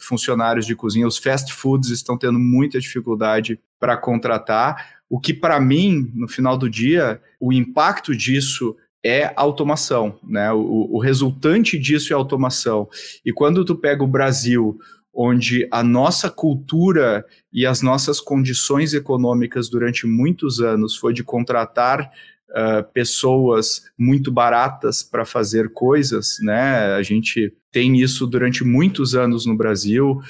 [0.00, 5.60] funcionários de cozinha, os fast foods estão tendo muita dificuldade para contratar, o que para
[5.60, 10.52] mim, no final do dia, o impacto disso é automação, né?
[10.52, 12.88] O, o, resultante disso é automação.
[13.24, 14.76] E quando tu pega o Brasil,
[15.14, 22.10] onde a nossa cultura e as nossas condições econômicas durante muitos anos foi de contratar
[22.56, 26.94] uh, pessoas muito baratas para fazer coisas, né?
[26.94, 30.20] A gente tem isso durante muitos anos no Brasil.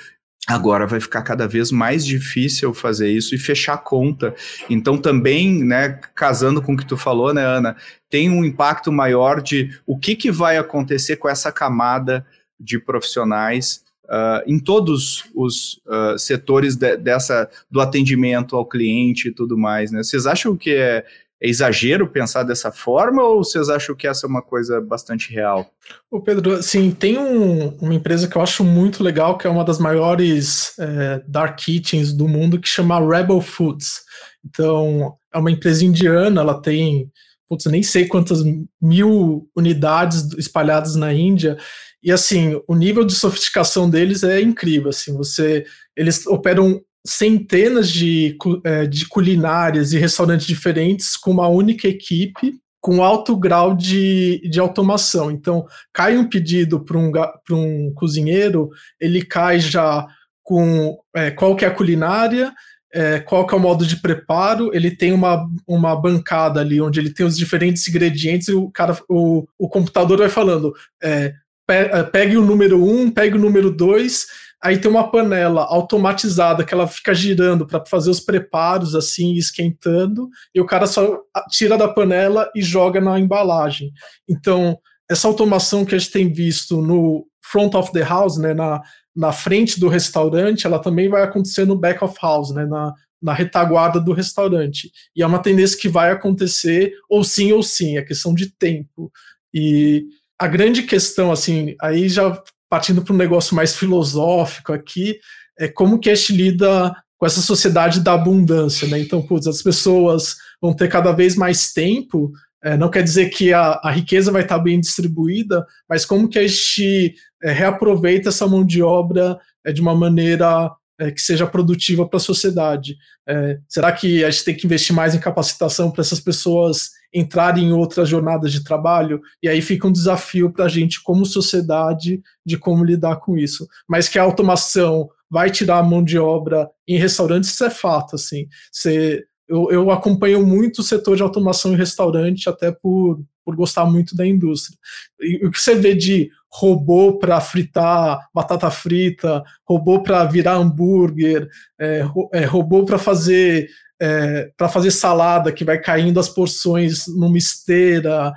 [0.48, 4.34] Agora vai ficar cada vez mais difícil fazer isso e fechar a conta.
[4.70, 7.76] Então, também, né, casando com o que tu falou, né, Ana,
[8.08, 12.24] tem um impacto maior de o que, que vai acontecer com essa camada
[12.58, 19.32] de profissionais uh, em todos os uh, setores de, dessa do atendimento ao cliente e
[19.32, 20.02] tudo mais, né?
[20.02, 21.04] Vocês acham que é,
[21.42, 25.70] é, exagero pensar dessa forma ou vocês acham que essa é uma coisa bastante real?
[26.10, 29.64] O Pedro, sim, tem um, uma empresa que eu acho muito legal, que é uma
[29.64, 34.02] das maiores é, dark kitchens do mundo, que chama Rebel Foods.
[34.44, 37.10] Então, é uma empresa indiana, ela tem
[37.48, 38.42] putz, nem sei quantas
[38.80, 41.56] mil unidades espalhadas na Índia.
[42.02, 44.90] E assim, o nível de sofisticação deles é incrível.
[44.90, 45.64] Assim, você,
[45.96, 53.02] eles operam centenas de, é, de culinárias e restaurantes diferentes com uma única equipe, com
[53.02, 55.30] alto grau de, de automação.
[55.30, 57.12] Então, cai um pedido para um,
[57.50, 60.06] um cozinheiro, ele cai já
[60.42, 62.52] com é, qual que é a culinária,
[62.92, 67.00] é, qual que é o modo de preparo, ele tem uma, uma bancada ali onde
[67.00, 71.34] ele tem os diferentes ingredientes e o cara, o, o computador vai falando, é,
[71.68, 74.26] é pegue o número 1, um, pegue o número 2,
[74.66, 80.28] aí tem uma panela automatizada que ela fica girando para fazer os preparos assim, esquentando,
[80.52, 83.92] e o cara só tira da panela e joga na embalagem.
[84.28, 84.76] Então,
[85.08, 88.82] essa automação que a gente tem visto no front of the house, né, na,
[89.14, 93.32] na frente do restaurante, ela também vai acontecer no back of house, né, na, na
[93.32, 94.90] retaguarda do restaurante.
[95.14, 99.12] E é uma tendência que vai acontecer ou sim ou sim, é questão de tempo.
[99.54, 105.18] E a grande questão, assim, aí já partindo para um negócio mais filosófico aqui,
[105.58, 108.98] é como que a gente lida com essa sociedade da abundância, né?
[109.00, 112.30] Então, putz, as pessoas vão ter cada vez mais tempo,
[112.62, 116.38] é, não quer dizer que a, a riqueza vai estar bem distribuída, mas como que
[116.38, 121.46] a gente é, reaproveita essa mão de obra é, de uma maneira é, que seja
[121.46, 122.96] produtiva para a sociedade.
[123.28, 127.68] É, será que a gente tem que investir mais em capacitação para essas pessoas entrarem
[127.68, 129.20] em outras jornadas de trabalho?
[129.42, 133.66] E aí fica um desafio para a gente, como sociedade, de como lidar com isso.
[133.88, 138.16] Mas que a automação vai tirar a mão de obra em restaurantes, isso é fato.
[138.16, 138.46] Assim.
[138.70, 143.86] Você, eu, eu acompanho muito o setor de automação em restaurante, até por, por gostar
[143.86, 144.76] muito da indústria.
[145.20, 151.48] E o que você vê de robô para fritar batata frita, robô para virar hambúrguer,
[151.78, 153.68] é, é, robô para fazer
[154.00, 158.32] é, para fazer salada que vai caindo as porções numa esteira.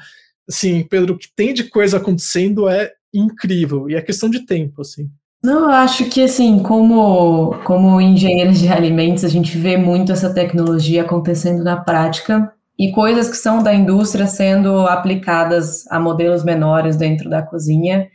[0.48, 4.82] Assim, Pedro, o que tem de coisa acontecendo é incrível e é questão de tempo,
[4.82, 5.10] assim.
[5.41, 10.34] Não, eu acho que assim, como como engenheiros de alimentos, a gente vê muito essa
[10.34, 16.98] tecnologia acontecendo na prática e coisas que são da indústria sendo aplicadas a modelos menores
[16.98, 18.10] dentro da cozinha,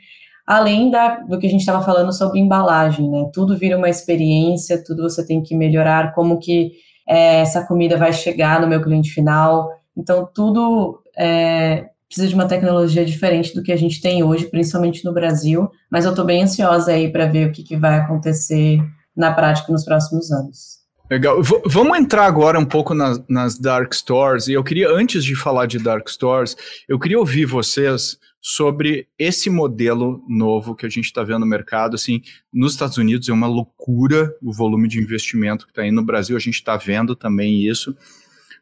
[0.47, 3.31] além da, do que a gente estava falando sobre embalagem, né?
[3.33, 6.73] Tudo vira uma experiência, tudo você tem que melhorar, como que
[7.07, 9.71] é, essa comida vai chegar no meu cliente final.
[9.97, 15.05] Então, tudo é, precisa de uma tecnologia diferente do que a gente tem hoje, principalmente
[15.05, 18.79] no Brasil, mas eu estou bem ansiosa aí para ver o que, que vai acontecer
[19.17, 20.84] na prática nos próximos anos.
[21.11, 21.43] Legal.
[21.43, 24.49] V vamos entrar agora um pouco nas, nas Dark Stores.
[24.49, 26.57] E eu queria, antes de falar de Dark Stores,
[26.88, 31.95] eu queria ouvir vocês sobre esse modelo novo que a gente está vendo no mercado.
[31.95, 36.05] Assim, nos Estados Unidos é uma loucura o volume de investimento que está aí no
[36.05, 36.37] Brasil.
[36.37, 37.95] A gente está vendo também isso.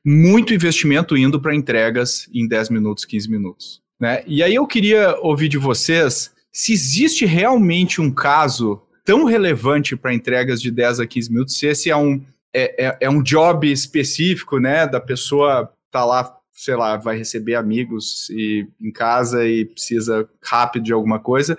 [0.04, 3.82] Muito investimento indo para entregas em 10 minutos, 15 minutos.
[4.00, 4.24] Né?
[4.26, 10.14] E aí eu queria ouvir de vocês se existe realmente um caso tão relevante para
[10.14, 12.22] entregas de 10 a 15 minutos, se esse é um,
[12.54, 17.54] é, é, é, um job específico, né, da pessoa tá lá, sei lá, vai receber
[17.54, 21.56] amigos e, em casa e precisa rápido de alguma coisa,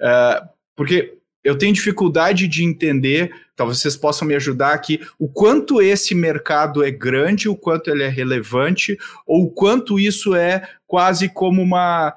[0.00, 5.80] uh, porque eu tenho dificuldade de entender, talvez vocês possam me ajudar aqui, o quanto
[5.80, 11.28] esse mercado é grande, o quanto ele é relevante, ou o quanto isso é quase
[11.28, 12.12] como uma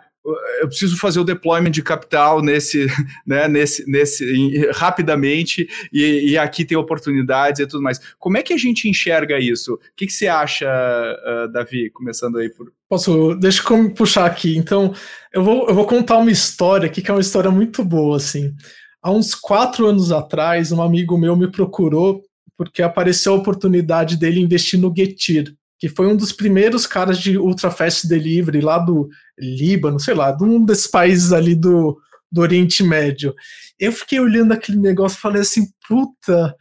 [0.62, 2.88] eu preciso fazer o deployment de capital nesse,
[3.26, 8.00] né, nesse, nesse rapidamente e, e, aqui tem oportunidades e tudo mais.
[8.18, 9.76] Como é que a gente enxerga isso?
[9.76, 11.90] O que, que você acha, uh, Davi?
[11.92, 12.72] Começando aí por.
[12.88, 13.36] Posso?
[13.36, 14.58] Deixa eu puxar aqui.
[14.58, 14.94] Então,
[15.34, 18.54] eu vou, eu vou contar uma história aqui que é uma história muito boa, assim.
[19.02, 22.22] Há uns quatro anos atrás, um amigo meu me procurou
[22.60, 27.38] porque apareceu a oportunidade dele investir no Getir, que foi um dos primeiros caras de
[27.38, 31.98] ultra fast delivery lá do Líbano, sei lá, de um desses países ali do,
[32.30, 33.34] do Oriente Médio.
[33.80, 36.54] Eu fiquei olhando aquele negócio e falei assim, puta,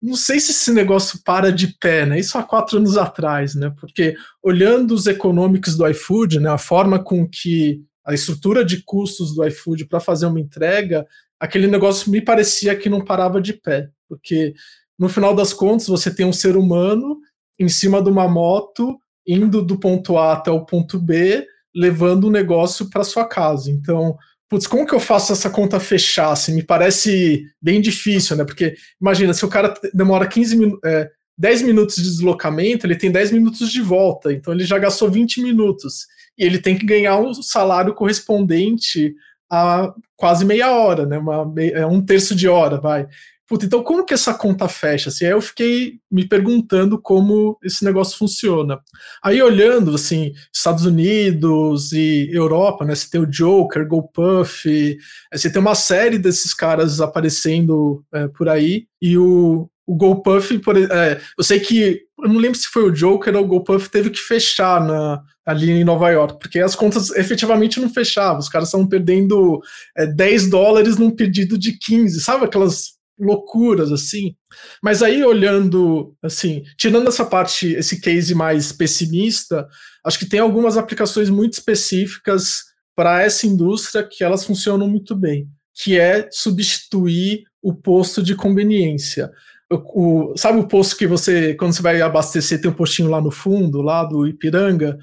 [0.00, 2.18] não sei se esse negócio para de pé, né?
[2.18, 3.72] Isso há quatro anos atrás, né?
[3.78, 9.34] Porque olhando os econômicos do iFood, né, a forma com que a estrutura de custos
[9.34, 11.06] do iFood para fazer uma entrega,
[11.38, 14.54] aquele negócio me parecia que não parava de pé, porque
[14.98, 17.18] no final das contas você tem um ser humano
[17.60, 21.46] em cima de uma moto, indo do ponto A até o ponto B,
[21.76, 23.70] levando o negócio para sua casa.
[23.70, 24.16] Então,
[24.48, 26.32] putz, como que eu faço essa conta fechar?
[26.32, 28.44] Assim, me parece bem difícil, né?
[28.44, 30.80] Porque imagina, se o cara demora 15 minutos.
[30.84, 35.10] É, 10 minutos de deslocamento, ele tem 10 minutos de volta, então ele já gastou
[35.10, 36.06] 20 minutos.
[36.36, 39.14] E ele tem que ganhar um salário correspondente
[39.50, 41.16] a quase meia hora, né?
[41.16, 43.08] Uma, é um terço de hora, vai.
[43.50, 45.08] Puta, então como que essa conta fecha?
[45.08, 48.78] Assim, aí eu fiquei me perguntando como esse negócio funciona.
[49.20, 52.94] Aí olhando, assim, Estados Unidos e Europa, né?
[52.94, 54.96] Você tem o Joker, GoPuff,
[55.34, 60.76] você tem uma série desses caras aparecendo é, por aí, e o, o GoPuff, por,
[60.76, 64.10] é, eu sei que, eu não lembro se foi o Joker ou o GoPuff teve
[64.10, 68.68] que fechar na, ali em Nova York, porque as contas efetivamente não fechavam, os caras
[68.68, 69.60] estavam perdendo
[69.98, 74.34] é, 10 dólares num pedido de 15, sabe aquelas loucuras assim?
[74.82, 79.68] Mas aí olhando, assim, tirando essa parte, esse case mais pessimista,
[80.04, 82.64] acho que tem algumas aplicações muito específicas
[82.96, 89.30] para essa indústria que elas funcionam muito bem, que é substituir o posto de conveniência
[89.70, 93.30] o, sabe o posto que você, quando você vai abastecer, tem um postinho lá no
[93.30, 94.98] fundo, lá do Ipiranga,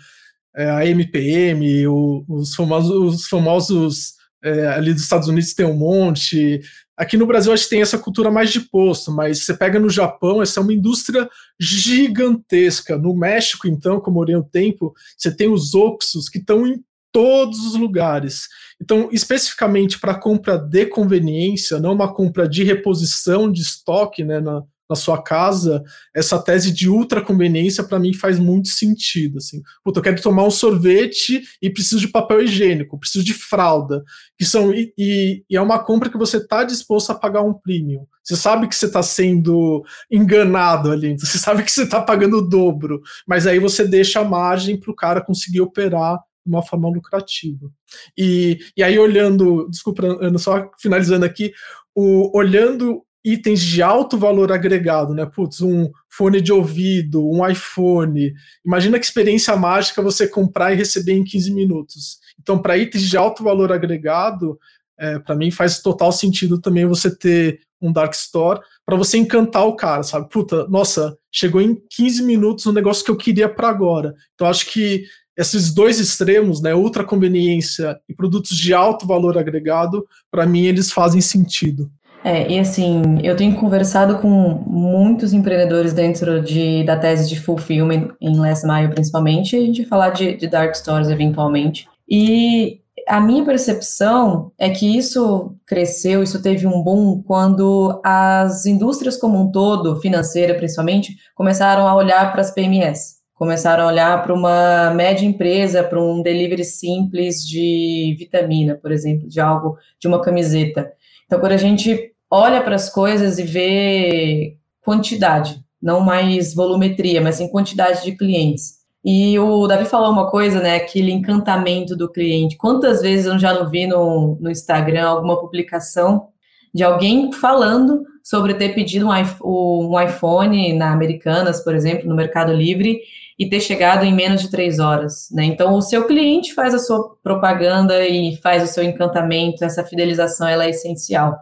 [0.55, 4.13] é, a MPM, o, os famosos, os famosos
[4.47, 6.61] é, ali dos Estados Unidos tem um monte.
[6.95, 9.89] Aqui no Brasil a gente tem essa cultura mais de posto, mas você pega no
[9.89, 11.29] Japão, essa é uma indústria
[11.59, 12.97] gigantesca.
[12.97, 17.65] No México, então, como eu um tempo, você tem os Oxos que estão em todos
[17.65, 18.47] os lugares.
[18.81, 24.63] Então, especificamente para compra de conveniência, não uma compra de reposição de estoque né, na,
[24.89, 25.83] na sua casa,
[26.15, 29.37] essa tese de ultra conveniência para mim faz muito sentido.
[29.37, 29.61] Assim.
[29.83, 34.03] Puta, eu quero tomar um sorvete e preciso de papel higiênico, preciso de fralda,
[34.37, 37.53] que são e, e, e é uma compra que você está disposto a pagar um
[37.53, 38.05] premium.
[38.23, 42.47] Você sabe que você está sendo enganado ali, você sabe que você está pagando o
[42.47, 46.89] dobro, mas aí você deixa a margem para o cara conseguir operar de uma forma
[46.89, 47.69] lucrativa.
[48.17, 50.03] E, e aí, olhando, desculpa,
[50.39, 51.51] só finalizando aqui,
[51.93, 55.25] o, olhando itens de alto valor agregado, né?
[55.25, 58.33] Putz, um fone de ouvido, um iPhone.
[58.65, 62.19] Imagina que experiência mágica você comprar e receber em 15 minutos.
[62.39, 64.57] Então, para itens de alto valor agregado,
[64.97, 69.65] é, para mim faz total sentido também você ter um Dark Store para você encantar
[69.67, 70.29] o cara, sabe?
[70.29, 74.15] Puta, nossa, chegou em 15 minutos um negócio que eu queria para agora.
[74.35, 75.03] Então, acho que
[75.35, 80.91] esses dois extremos, né, ultra conveniência e produtos de alto valor agregado, para mim eles
[80.91, 81.91] fazem sentido.
[82.27, 84.29] É, e assim, eu tenho conversado com
[84.67, 89.85] muitos empreendedores dentro de, da tese de fulfillment em Last Mile, principalmente, e a gente
[89.85, 91.87] falar de, de dark stores eventualmente.
[92.05, 99.15] E a minha percepção é que isso cresceu, isso teve um boom quando as indústrias
[99.15, 104.33] como um todo, financeira principalmente, começaram a olhar para as PMS começaram a olhar para
[104.33, 110.19] uma média empresa, para um delivery simples de vitamina, por exemplo, de algo, de uma
[110.19, 110.91] camiseta.
[111.27, 117.35] Então, quando a gente olha para as coisas e vê quantidade, não mais volumetria, mas
[117.35, 118.77] sim quantidade de clientes.
[119.03, 120.75] E o Davi falou uma coisa, né?
[120.75, 122.57] Aquele encantamento do cliente.
[122.57, 126.27] Quantas vezes eu já não vi no, no Instagram alguma publicação
[126.73, 132.51] de alguém falando sobre ter pedido um, um iPhone na Americanas, por exemplo, no Mercado
[132.51, 132.99] Livre,
[133.39, 135.29] e ter chegado em menos de três horas.
[135.31, 135.45] Né?
[135.45, 140.47] Então, o seu cliente faz a sua propaganda e faz o seu encantamento, essa fidelização
[140.47, 141.37] ela é essencial.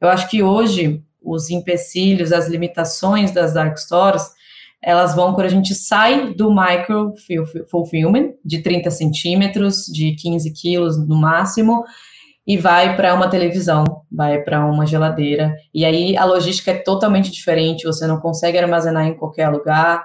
[0.00, 4.30] Eu acho que hoje os empecilhos, as limitações das dark stores,
[4.82, 7.12] elas vão quando a gente sai do micro
[7.68, 11.84] fulfillment, de 30 centímetros, de 15 quilos no máximo,
[12.46, 15.52] e vai para uma televisão, vai para uma geladeira.
[15.74, 20.04] E aí a logística é totalmente diferente, você não consegue armazenar em qualquer lugar.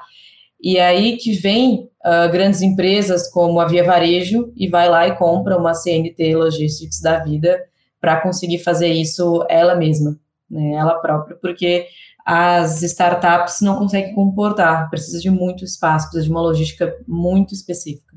[0.59, 5.15] E aí que vem uh, grandes empresas como a Via Varejo e vai lá e
[5.15, 7.59] compra uma CNT Logistics da vida
[8.01, 11.85] para conseguir fazer isso ela mesma, né, ela própria, porque
[12.25, 18.11] as startups não conseguem comportar, precisa de muito espaço, precisa de uma logística muito específica.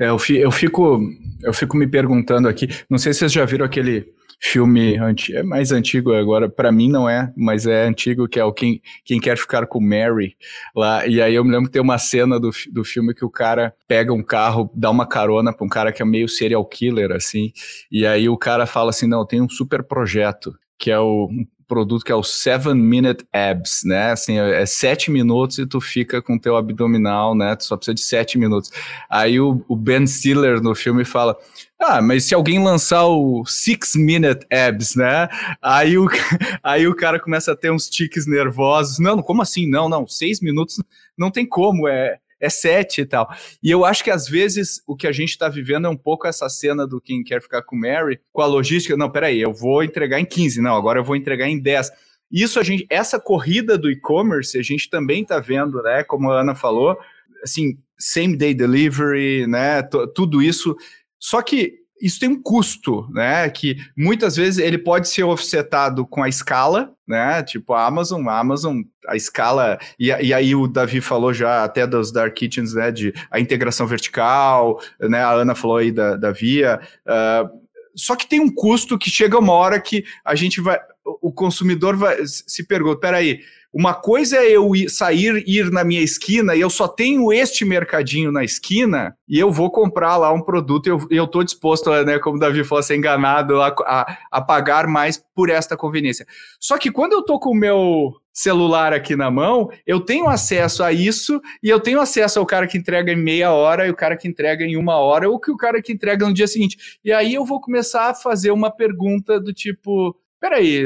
[0.00, 0.98] É, eu, fico,
[1.42, 4.06] eu fico me perguntando aqui, não sei se vocês já viram aquele
[4.38, 8.44] filme anti, é mais antigo agora, para mim não é, mas é antigo, que é
[8.44, 10.36] o Quem, Quem Quer Ficar com Mary,
[10.74, 13.30] lá, e aí eu me lembro que tem uma cena do, do filme que o
[13.30, 17.10] cara pega um carro, dá uma carona pra um cara que é meio serial killer,
[17.10, 17.52] assim,
[17.90, 21.28] e aí o cara fala assim, não, tem um super projeto, que é o
[21.68, 24.12] produto que é o Seven Minute Abs, né?
[24.12, 27.54] Assim, é, é sete minutos e tu fica com teu abdominal, né?
[27.54, 28.70] Tu só precisa de sete minutos.
[29.08, 31.36] Aí o, o Ben Stiller no filme fala:
[31.78, 35.28] ah, mas se alguém lançar o Six Minute Abs, né?
[35.62, 36.08] Aí o,
[36.64, 38.98] aí o cara começa a ter uns tiques nervosos.
[38.98, 39.68] Não, como assim?
[39.68, 40.82] Não, não, seis minutos
[41.16, 41.86] não tem como.
[41.86, 43.28] É, é 7 e tal.
[43.62, 46.26] E eu acho que às vezes o que a gente está vivendo é um pouco
[46.26, 49.82] essa cena do quem quer ficar com Mary, com a logística, não, peraí, eu vou
[49.82, 51.90] entregar em 15, não, agora eu vou entregar em 10.
[52.30, 56.04] Isso a gente, essa corrida do e-commerce, a gente também está vendo, né?
[56.04, 56.96] Como a Ana falou,
[57.42, 59.82] assim, same day delivery, né?
[60.14, 60.76] Tudo isso.
[61.18, 63.48] Só que isso tem um custo, né?
[63.50, 67.42] Que muitas vezes ele pode ser offsetado com a escala, né?
[67.42, 71.86] Tipo a Amazon, a Amazon, a escala, e, e, aí o Davi falou já até
[71.86, 72.90] dos Dark Kitchens, né?
[72.90, 75.22] De a integração vertical, né?
[75.22, 76.80] A Ana falou aí da, da Via.
[77.06, 80.78] Uh, só que tem um custo que chega uma hora que a gente vai.
[81.04, 83.40] O consumidor vai, se pergunta: peraí,
[83.72, 87.64] uma coisa é eu ir, sair, ir na minha esquina e eu só tenho este
[87.64, 91.90] mercadinho na esquina e eu vou comprar lá um produto e eu, eu tô disposto,
[92.04, 96.26] né, como o Davi ser enganado, a, a, a pagar mais por esta conveniência.
[96.58, 100.82] Só que quando eu tô com o meu celular aqui na mão, eu tenho acesso
[100.82, 103.96] a isso e eu tenho acesso ao cara que entrega em meia hora e o
[103.96, 106.98] cara que entrega em uma hora ou que o cara que entrega no dia seguinte.
[107.04, 110.84] E aí eu vou começar a fazer uma pergunta do tipo, peraí,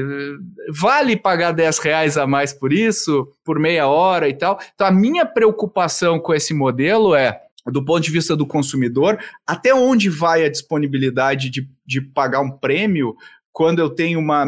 [0.71, 4.59] vale pagar 10 reais a mais por isso, por meia hora e tal?
[4.75, 9.75] Então, a minha preocupação com esse modelo é, do ponto de vista do consumidor, até
[9.75, 13.15] onde vai a disponibilidade de, de pagar um prêmio
[13.53, 14.47] quando eu tenho uma,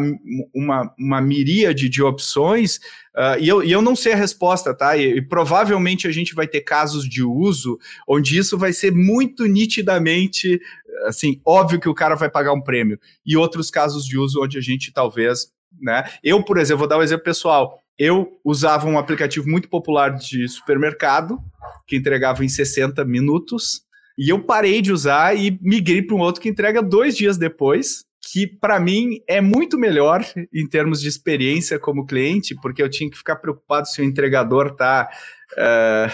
[0.53, 2.77] uma, uma miríade de opções,
[3.15, 4.97] uh, e, eu, e eu não sei a resposta, tá?
[4.97, 7.77] E, e, provavelmente a gente vai ter casos de uso
[8.07, 10.59] onde isso vai ser muito nitidamente,
[11.05, 14.57] assim, óbvio que o cara vai pagar um prêmio, e outros casos de uso onde
[14.57, 16.09] a gente talvez, né?
[16.23, 17.79] Eu, por exemplo, vou dar um exemplo pessoal.
[17.97, 21.39] Eu usava um aplicativo muito popular de supermercado,
[21.87, 23.85] que entregava em 60 minutos,
[24.17, 28.05] e eu parei de usar e migrei para um outro que entrega dois dias depois,
[28.31, 33.07] que para mim é muito melhor em termos de experiência como cliente, porque eu tinha
[33.07, 35.07] que ficar preocupado se o entregador está
[35.53, 36.11] uh, eh,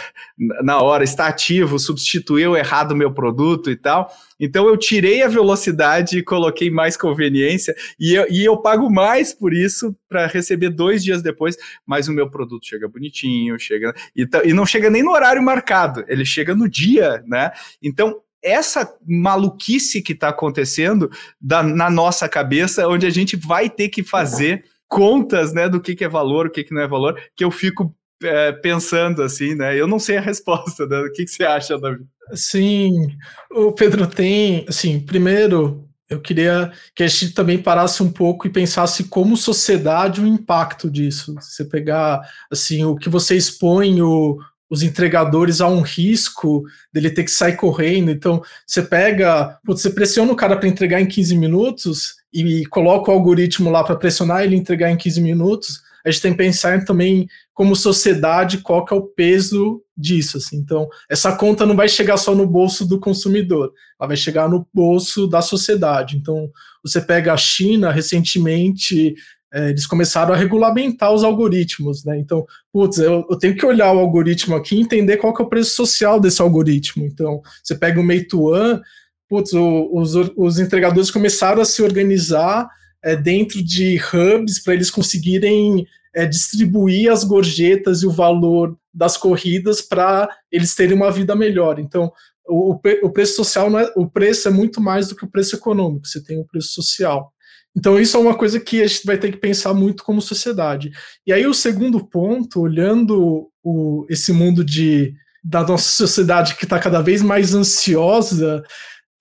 [0.62, 4.12] na hora, está ativo, substituiu errado o meu produto e tal.
[4.38, 9.34] Então eu tirei a velocidade e coloquei mais conveniência, e eu, e eu pago mais
[9.34, 11.56] por isso para receber dois dias depois,
[11.86, 16.04] mas o meu produto chega bonitinho, chega e, e não chega nem no horário marcado,
[16.10, 17.52] ele chega no dia, né?
[17.82, 23.90] Então essa maluquice que está acontecendo da, na nossa cabeça, onde a gente vai ter
[23.90, 27.20] que fazer contas né, do que, que é valor, o que, que não é valor,
[27.36, 29.80] que eu fico é, pensando assim, né?
[29.80, 31.00] Eu não sei a resposta, né?
[31.00, 32.04] O que, que você acha, Davi?
[32.34, 33.16] Sim,
[33.52, 38.50] o Pedro tem, assim, primeiro, eu queria que a gente também parasse um pouco e
[38.50, 41.34] pensasse como sociedade o impacto disso.
[41.36, 42.22] Você pegar,
[42.52, 44.38] assim, o que você expõe, o,
[44.72, 46.64] os entregadores a um risco
[46.94, 48.10] dele ter que sair correndo.
[48.10, 53.14] Então, você pega, você pressiona o cara para entregar em 15 minutos e coloca o
[53.14, 55.82] algoritmo lá para pressionar ele entregar em 15 minutos.
[56.06, 60.38] A gente tem que pensar também como sociedade qual que é o peso disso.
[60.38, 60.56] Assim.
[60.56, 64.66] Então, essa conta não vai chegar só no bolso do consumidor, ela vai chegar no
[64.74, 66.16] bolso da sociedade.
[66.16, 66.50] Então,
[66.82, 69.16] você pega a China recentemente
[69.54, 72.18] é, eles começaram a regulamentar os algoritmos, né?
[72.18, 75.46] Então, putz, eu, eu, tenho que olhar o algoritmo aqui e entender qual que é
[75.46, 77.06] o preço social desse algoritmo.
[77.06, 78.82] Então, você pega o Meituan,
[79.30, 82.70] putz, o, os, os entregadores começaram a se organizar
[83.04, 89.18] é, dentro de hubs para eles conseguirem é, distribuir as gorjetas e o valor das
[89.18, 91.80] corridas para eles terem uma vida melhor.
[91.80, 92.12] Então,
[92.48, 96.08] o, o preço social é, o preço é muito mais do que o preço econômico.
[96.08, 97.34] Você tem o preço social.
[97.76, 100.92] Então, isso é uma coisa que a gente vai ter que pensar muito como sociedade.
[101.26, 105.14] E aí, o segundo ponto, olhando o, esse mundo de,
[105.44, 108.64] da nossa sociedade que está cada vez mais ansiosa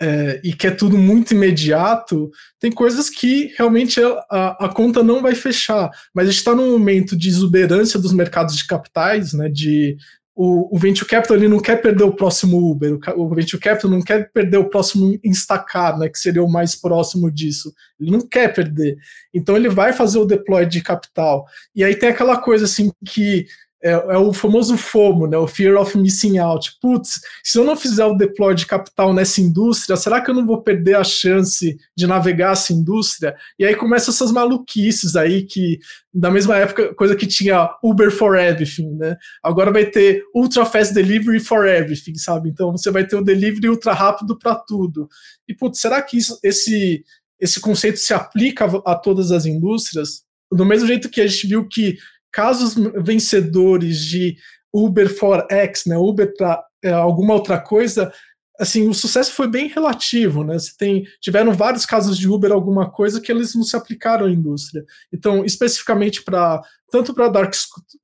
[0.00, 5.34] é, e quer tudo muito imediato, tem coisas que realmente a, a conta não vai
[5.34, 5.90] fechar.
[6.14, 9.96] Mas a gente está num momento de exuberância dos mercados de capitais, né, de
[10.42, 13.90] o, o Venture Capital ele não quer perder o próximo Uber, o, o Venture Capital
[13.90, 17.70] não quer perder o próximo Instacar, né, que seria o mais próximo disso.
[18.00, 18.96] Ele não quer perder.
[19.34, 21.44] Então ele vai fazer o deploy de capital.
[21.76, 23.44] E aí tem aquela coisa assim que
[23.82, 25.38] é, é, o famoso FOMO, né?
[25.38, 26.76] O Fear of Missing Out.
[26.80, 30.46] Putz, se eu não fizer o deploy de capital nessa indústria, será que eu não
[30.46, 33.34] vou perder a chance de navegar essa indústria?
[33.58, 35.78] E aí começam essas maluquices aí que,
[36.12, 39.16] da mesma época, coisa que tinha Uber for Everything, né?
[39.42, 42.50] Agora vai ter Ultra Fast Delivery for Everything, sabe?
[42.50, 45.08] Então você vai ter o delivery ultra rápido para tudo.
[45.48, 47.02] E, putz, será que isso, esse,
[47.40, 50.22] esse conceito se aplica a, a todas as indústrias?
[50.52, 51.96] Do mesmo jeito que a gente viu que
[52.32, 54.36] casos vencedores de
[54.72, 58.12] Uber for X, né, Uber para é, alguma outra coisa,
[58.60, 60.58] assim, o sucesso foi bem relativo, né?
[60.58, 64.30] Você tem, tiveram vários casos de Uber alguma coisa que eles não se aplicaram à
[64.30, 64.84] indústria.
[65.10, 66.60] Então, especificamente para
[66.92, 67.54] tanto para dark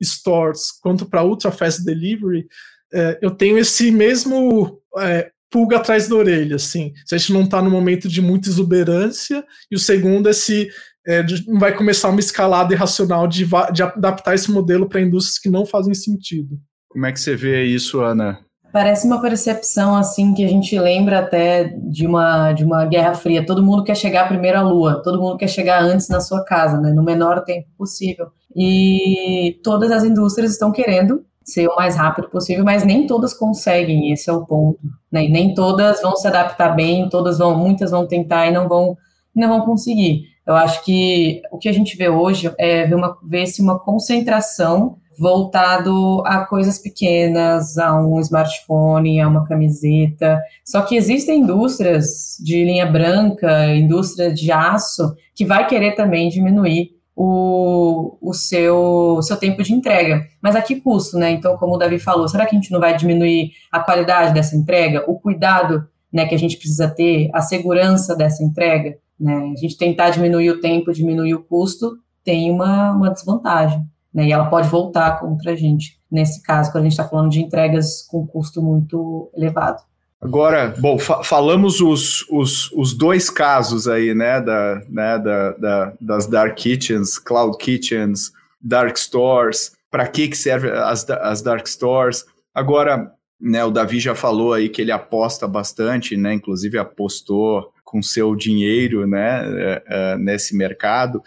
[0.03, 2.47] stores quanto para ultra fast delivery,
[2.93, 6.95] é, eu tenho esse mesmo é, pulga atrás da orelha, assim.
[7.05, 10.71] Se a gente não está no momento de muita exuberância, e o segundo é se
[11.07, 11.25] é,
[11.59, 15.95] vai começar uma escalada irracional de, de adaptar esse modelo para indústrias que não fazem
[15.95, 16.59] sentido.
[16.89, 18.41] Como é que você vê isso, Ana?
[18.73, 23.47] Parece uma percepção assim que a gente lembra até de uma de uma guerra fria.
[23.47, 26.79] Todo mundo quer chegar primeiro à lua, todo mundo quer chegar antes na sua casa,
[26.81, 28.27] né, no menor tempo possível.
[28.55, 34.13] E todas as indústrias estão querendo ser o mais rápido possível, mas nem todas conseguem,
[34.13, 34.81] esse é o ponto.
[35.13, 35.27] Né?
[35.27, 38.97] E nem todas vão se adaptar bem, todas vão, muitas vão tentar e não vão,
[39.35, 40.36] não vão conseguir.
[40.47, 43.79] Eu acho que o que a gente vê hoje é ver, uma, ver se uma
[43.79, 50.41] concentração voltado a coisas pequenas, a um smartphone, a uma camiseta.
[50.65, 56.91] Só que existem indústrias de linha branca, indústria de aço, que vai querer também diminuir
[57.15, 60.27] o, o seu, seu tempo de entrega.
[60.43, 61.31] Mas a que custo, né?
[61.31, 64.55] Então, como o Davi falou, será que a gente não vai diminuir a qualidade dessa
[64.55, 68.99] entrega, o cuidado né, que a gente precisa ter, a segurança dessa entrega?
[69.19, 69.53] Né?
[69.57, 73.83] A gente tentar diminuir o tempo, diminuir o custo, tem uma, uma desvantagem.
[74.13, 74.29] Né?
[74.29, 77.41] E ela pode voltar contra a gente, nesse caso, quando a gente está falando de
[77.41, 79.83] entregas com custo muito elevado.
[80.21, 85.93] Agora, bom, fa falamos os, os, os dois casos aí, né, da, né da, da,
[86.01, 92.25] das dark kitchens, cloud kitchens, dark stores, para que, que serve as, as dark stores.
[92.55, 98.03] Agora, né, o Davi já falou aí que ele aposta bastante, né, inclusive apostou com
[98.03, 101.23] seu dinheiro, né, é, é, nesse mercado.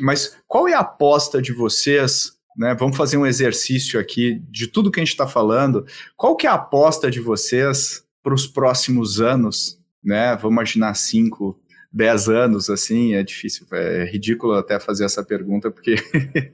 [0.00, 4.90] Mas qual é a aposta de vocês né, vamos fazer um exercício aqui de tudo
[4.90, 5.86] que a gente está falando.
[6.14, 10.36] Qual que é a aposta de vocês para os próximos anos, né?
[10.36, 11.58] Vamos imaginar cinco,
[11.90, 15.96] dez anos, assim, é difícil, é ridículo até fazer essa pergunta, porque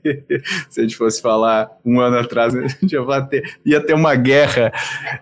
[0.71, 4.15] se a gente fosse falar um ano atrás, a gente ia ter, ia ter uma
[4.15, 4.71] guerra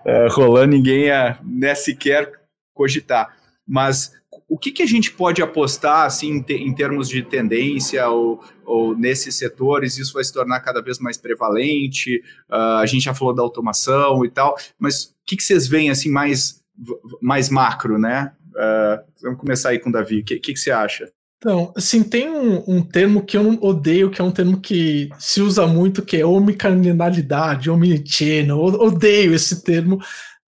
[0.06, 2.32] uh, rolando, ninguém ia né, sequer
[2.72, 3.36] cogitar.
[3.68, 4.14] Mas
[4.48, 8.42] o que, que a gente pode apostar assim, em, te, em termos de tendência ou,
[8.66, 9.98] ou, nesses setores?
[9.98, 12.24] Isso vai se tornar cada vez mais prevalente?
[12.50, 15.90] Uh, a gente já falou da automação e tal, mas o que, que vocês veem
[15.90, 16.64] assim mais,
[17.22, 18.32] mais macro, né?
[18.52, 20.20] Uh, vamos começar aí com o Davi.
[20.20, 21.12] O que, que, que você acha?
[21.38, 25.40] Então, assim, tem um, um, termo que eu odeio, que é um termo que se
[25.40, 28.58] usa muito, que é omnicanalidade, omnichannel.
[28.58, 30.00] Odeio esse termo,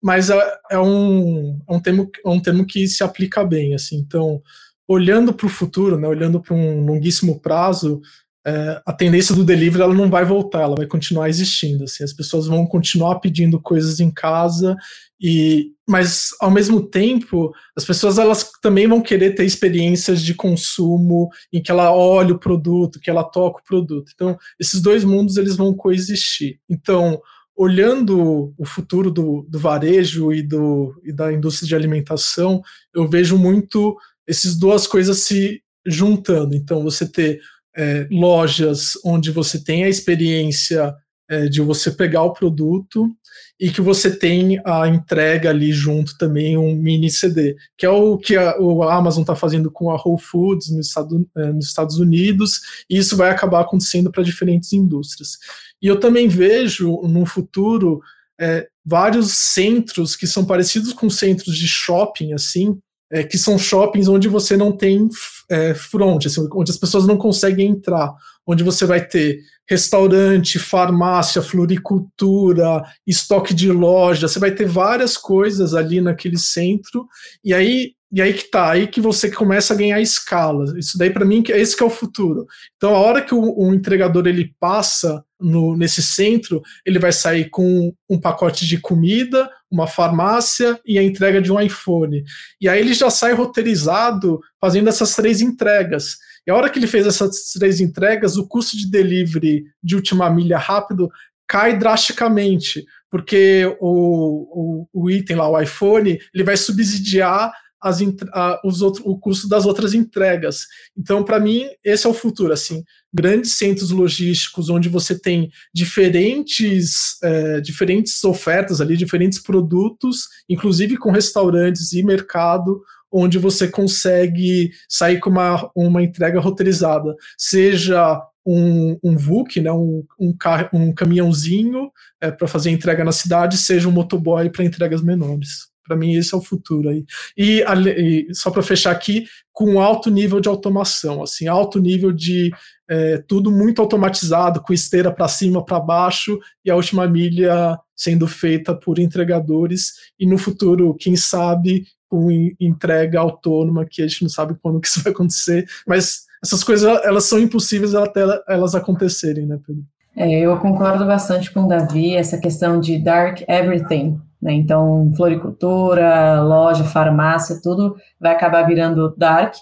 [0.01, 3.97] mas é, é, um, é, um termo, é um termo que se aplica bem, assim,
[3.97, 4.41] então,
[4.87, 8.01] olhando para o futuro, né, olhando para um longuíssimo prazo,
[8.47, 12.13] é, a tendência do delivery ela não vai voltar, ela vai continuar existindo, assim, as
[12.13, 14.77] pessoas vão continuar pedindo coisas em casa,
[15.21, 21.29] e, mas ao mesmo tempo, as pessoas elas também vão querer ter experiências de consumo
[21.51, 25.35] em que ela olha o produto, que ela toca o produto, então, esses dois mundos
[25.35, 27.21] eles vão coexistir, então,
[27.59, 32.61] olhando o futuro do, do varejo e, do, e da indústria de alimentação,
[32.93, 36.55] eu vejo muito essas duas coisas se juntando.
[36.55, 37.41] Então, você ter
[37.75, 40.95] é, lojas onde você tem a experiência
[41.29, 43.13] é, de você pegar o produto
[43.59, 48.17] e que você tem a entrega ali junto também, um mini CD, que é o
[48.17, 51.97] que a, o Amazon está fazendo com a Whole Foods no estado, é, nos Estados
[51.97, 55.37] Unidos, e isso vai acabar acontecendo para diferentes indústrias.
[55.81, 58.01] E eu também vejo no futuro
[58.39, 62.77] é, vários centros que são parecidos com centros de shopping, assim,
[63.11, 65.09] é, que são shoppings onde você não tem
[65.49, 68.13] é, front, assim, onde as pessoas não conseguem entrar,
[68.45, 69.39] onde você vai ter
[69.69, 77.07] restaurante, farmácia, floricultura, estoque de loja, você vai ter várias coisas ali naquele centro,
[77.43, 80.79] e aí e aí que tá, aí que você começa a ganhar escala.
[80.79, 82.47] Isso daí para mim é esse que é o futuro.
[82.75, 87.51] Então a hora que o, o entregador ele passa no, nesse centro, ele vai sair
[87.51, 92.23] com um pacote de comida, uma farmácia e a entrega de um iPhone.
[92.59, 96.17] E aí ele já sai roteirizado fazendo essas três entregas.
[96.49, 100.27] E a hora que ele fez essas três entregas, o custo de delivery de última
[100.31, 101.07] milha rápido
[101.47, 107.99] cai drasticamente, porque o, o, o item lá, o iPhone, ele vai subsidiar as,
[108.33, 110.65] a, os outro, o custo das outras entregas.
[110.97, 112.51] Então, para mim, esse é o futuro.
[112.51, 112.83] Assim,
[113.13, 121.11] grandes centros logísticos onde você tem diferentes, é, diferentes ofertas ali, diferentes produtos, inclusive com
[121.11, 122.81] restaurantes e mercado,
[123.11, 130.03] onde você consegue sair com uma, uma entrega roteirizada, seja um, um VUC, né, um,
[130.19, 130.35] um,
[130.73, 131.91] um caminhãozinho
[132.21, 135.69] é, para fazer entrega na cidade, seja um motoboy para entregas menores.
[135.85, 137.03] Para mim, esse é o futuro aí.
[137.35, 137.63] E,
[137.97, 142.51] e só para fechar aqui, com alto nível de automação, assim, alto nível de
[142.87, 148.27] é, tudo muito automatizado, com esteira para cima, para baixo, e a última milha sendo
[148.27, 152.29] feita por entregadores e no futuro, quem sabe, com
[152.59, 156.99] entrega autônoma, que a gente não sabe quando que isso vai acontecer, mas essas coisas
[157.05, 159.83] elas são impossíveis até elas acontecerem, né, Pedro?
[160.15, 164.53] É, eu concordo bastante com o Davi, essa questão de dark everything, né?
[164.53, 169.53] Então, floricultura, loja, farmácia, tudo vai acabar virando dark.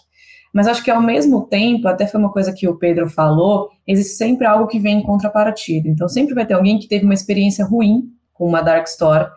[0.54, 4.14] Mas acho que ao mesmo tempo, até foi uma coisa que o Pedro falou, existe
[4.14, 5.88] sempre algo que vem em contrapartida.
[5.88, 9.28] Então, sempre vai ter alguém que teve uma experiência ruim com uma dark store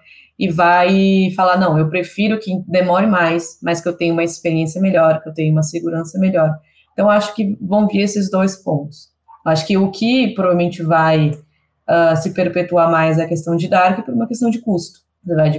[0.40, 4.80] e vai falar: não, eu prefiro que demore mais, mas que eu tenha uma experiência
[4.80, 6.56] melhor, que eu tenha uma segurança melhor.
[6.94, 9.10] Então, acho que vão vir esses dois pontos.
[9.44, 14.02] Acho que o que provavelmente vai uh, se perpetuar mais é a questão de dark
[14.02, 15.00] por uma questão de custo.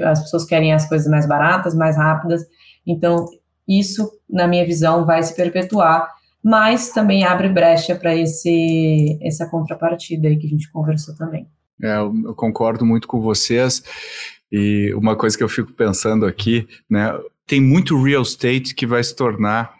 [0.04, 2.44] As pessoas querem as coisas mais baratas, mais rápidas.
[2.86, 3.28] Então,
[3.68, 6.10] isso, na minha visão, vai se perpetuar,
[6.44, 11.48] mas também abre brecha para esse essa contrapartida aí que a gente conversou também.
[11.84, 13.84] É, eu concordo muito com vocês.
[14.52, 19.04] E uma coisa que eu fico pensando aqui, né, tem muito real estate que vai
[19.04, 19.74] se tornar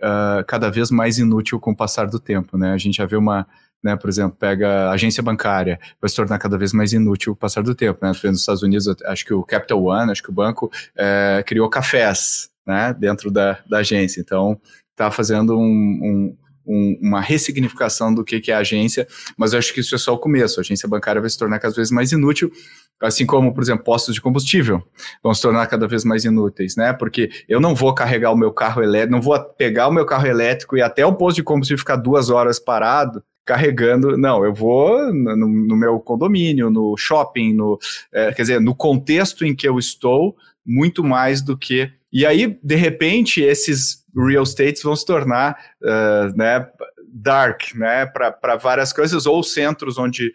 [0.00, 2.72] uh, cada vez mais inútil com o passar do tempo, né?
[2.72, 3.46] A gente já vê uma,
[3.82, 7.62] né, por exemplo, pega agência bancária, vai se tornar cada vez mais inútil o passar
[7.62, 8.08] do tempo, né?
[8.08, 12.50] Nos Estados Unidos, acho que o Capital One, acho que o banco é, criou cafés,
[12.66, 14.20] né, dentro da, da agência.
[14.20, 14.60] Então,
[14.90, 16.36] está fazendo um, um,
[16.68, 19.06] um, uma ressignificação do que, que é a agência,
[19.36, 20.60] mas eu acho que isso é só o começo.
[20.60, 22.52] A agência bancária vai se tornar cada vez mais inútil,
[23.00, 24.82] assim como, por exemplo, postos de combustível
[25.22, 26.92] vão se tornar cada vez mais inúteis, né?
[26.92, 30.26] Porque eu não vou carregar o meu carro elétrico, não vou pegar o meu carro
[30.26, 34.18] elétrico e até o posto de combustível ficar duas horas parado carregando.
[34.18, 37.78] Não, eu vou no, no meu condomínio, no shopping, no,
[38.12, 42.58] é, quer dizer, no contexto em que eu estou, muito mais do que e aí,
[42.62, 46.68] de repente, esses real estates vão se tornar uh, né,
[47.12, 50.32] dark, né, para várias coisas, ou centros onde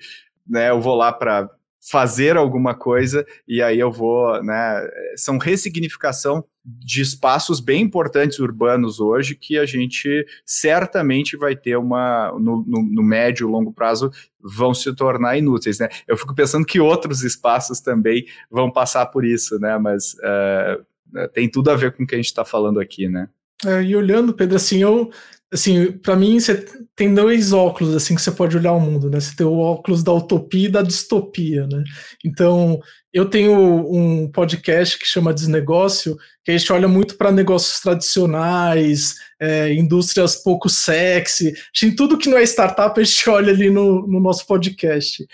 [0.48, 1.50] né, eu vou lá para
[1.92, 9.02] fazer alguma coisa e aí eu vou, né, são ressignificação de espaços bem importantes urbanos
[9.02, 14.10] hoje que a gente certamente vai ter uma, no, no, no médio, longo prazo,
[14.42, 19.26] vão se tornar inúteis, né, eu fico pensando que outros espaços também vão passar por
[19.26, 22.80] isso, né, mas uh, tem tudo a ver com o que a gente está falando
[22.80, 23.28] aqui, né?
[23.66, 25.12] É, e olhando, Pedro, assim, eu,
[25.52, 29.20] assim, para mim você tem dois óculos assim que você pode olhar o mundo, né?
[29.20, 31.84] Você tem o óculos da utopia e da distopia, né?
[32.24, 32.80] Então,
[33.12, 39.16] eu tenho um podcast que chama Desnegócio, que a gente olha muito para negócios tradicionais,
[39.40, 41.54] é, indústrias pouco sexy,
[41.84, 45.26] em tudo que não é startup a gente olha ali no, no nosso podcast.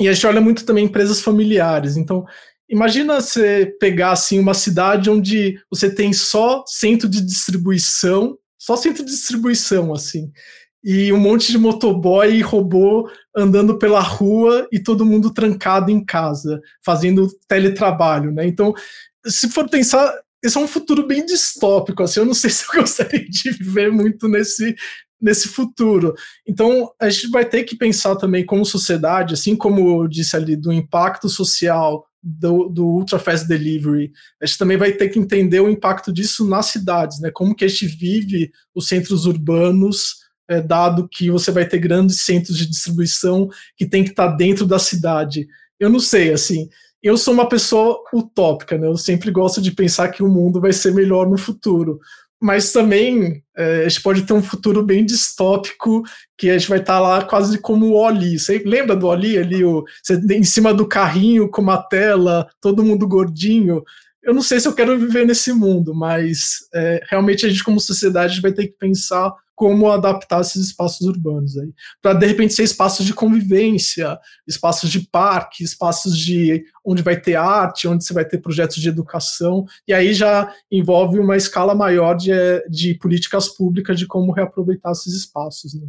[0.00, 1.96] E a gente olha muito também empresas familiares.
[1.96, 2.24] Então,
[2.68, 9.04] Imagina você pegar assim uma cidade onde você tem só centro de distribuição, só centro
[9.04, 10.30] de distribuição assim,
[10.82, 16.04] e um monte de motoboy e robô andando pela rua e todo mundo trancado em
[16.04, 18.46] casa, fazendo teletrabalho, né?
[18.46, 18.74] Então,
[19.26, 22.80] se for pensar, esse é um futuro bem distópico, assim, eu não sei se eu
[22.80, 24.74] gostaria de viver muito nesse
[25.20, 26.14] nesse futuro.
[26.46, 30.54] Então, a gente vai ter que pensar também como sociedade, assim como eu disse ali,
[30.54, 34.10] do impacto social do, do Ultra Fast Delivery.
[34.40, 37.30] A gente também vai ter que entender o impacto disso nas cidades, né?
[37.30, 42.22] Como que a gente vive os centros urbanos, é, dado que você vai ter grandes
[42.22, 45.46] centros de distribuição que tem que estar tá dentro da cidade.
[45.78, 46.68] Eu não sei, assim,
[47.02, 48.86] eu sou uma pessoa utópica, né?
[48.86, 52.00] Eu sempre gosto de pensar que o mundo vai ser melhor no futuro
[52.40, 56.02] mas também é, a gente pode ter um futuro bem distópico
[56.36, 58.38] que a gente vai estar tá lá quase como o Oli.
[58.38, 62.84] Você lembra do Oli ali, o, você, em cima do carrinho com uma tela, todo
[62.84, 63.82] mundo gordinho?
[64.22, 67.78] Eu não sei se eu quero viver nesse mundo, mas é, realmente a gente, como
[67.78, 72.64] sociedade, vai ter que pensar como adaptar esses espaços urbanos aí, para de repente ser
[72.64, 78.24] espaços de convivência, espaços de parque, espaços de onde vai ter arte, onde você vai
[78.24, 82.32] ter projetos de educação, e aí já envolve uma escala maior de,
[82.68, 85.74] de políticas públicas de como reaproveitar esses espaços.
[85.74, 85.86] Né?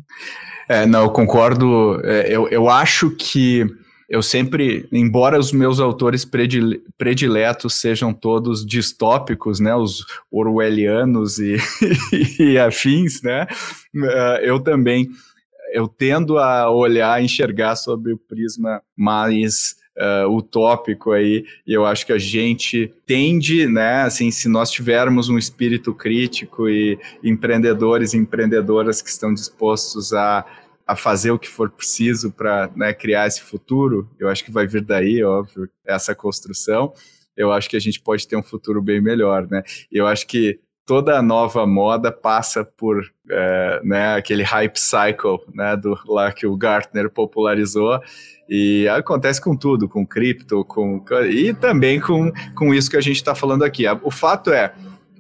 [0.69, 1.99] É, não, eu concordo.
[2.03, 3.65] É, eu, eu acho que
[4.09, 6.25] eu sempre, embora os meus autores
[6.97, 11.57] prediletos sejam todos distópicos, né, os orwellianos e,
[12.39, 13.47] e afins, né,
[13.95, 15.09] eh, eu também,
[15.73, 22.05] eu tendo a olhar, enxergar sob o prisma mais uh, utópico aí, e eu acho
[22.05, 28.17] que a gente tende, né, assim, se nós tivermos um espírito crítico e empreendedores e
[28.17, 30.45] empreendedoras que estão dispostos a
[30.85, 34.67] a fazer o que for preciso para né, criar esse futuro, eu acho que vai
[34.67, 36.93] vir daí, óbvio, essa construção.
[37.35, 39.63] Eu acho que a gente pode ter um futuro bem melhor, né?
[39.91, 45.99] Eu acho que toda nova moda passa por é, né, aquele hype cycle né, do,
[46.05, 47.99] lá que o Gartner popularizou.
[48.47, 53.15] E acontece com tudo, com cripto, com, e também com, com isso que a gente
[53.15, 53.85] está falando aqui.
[54.03, 54.71] O fato é,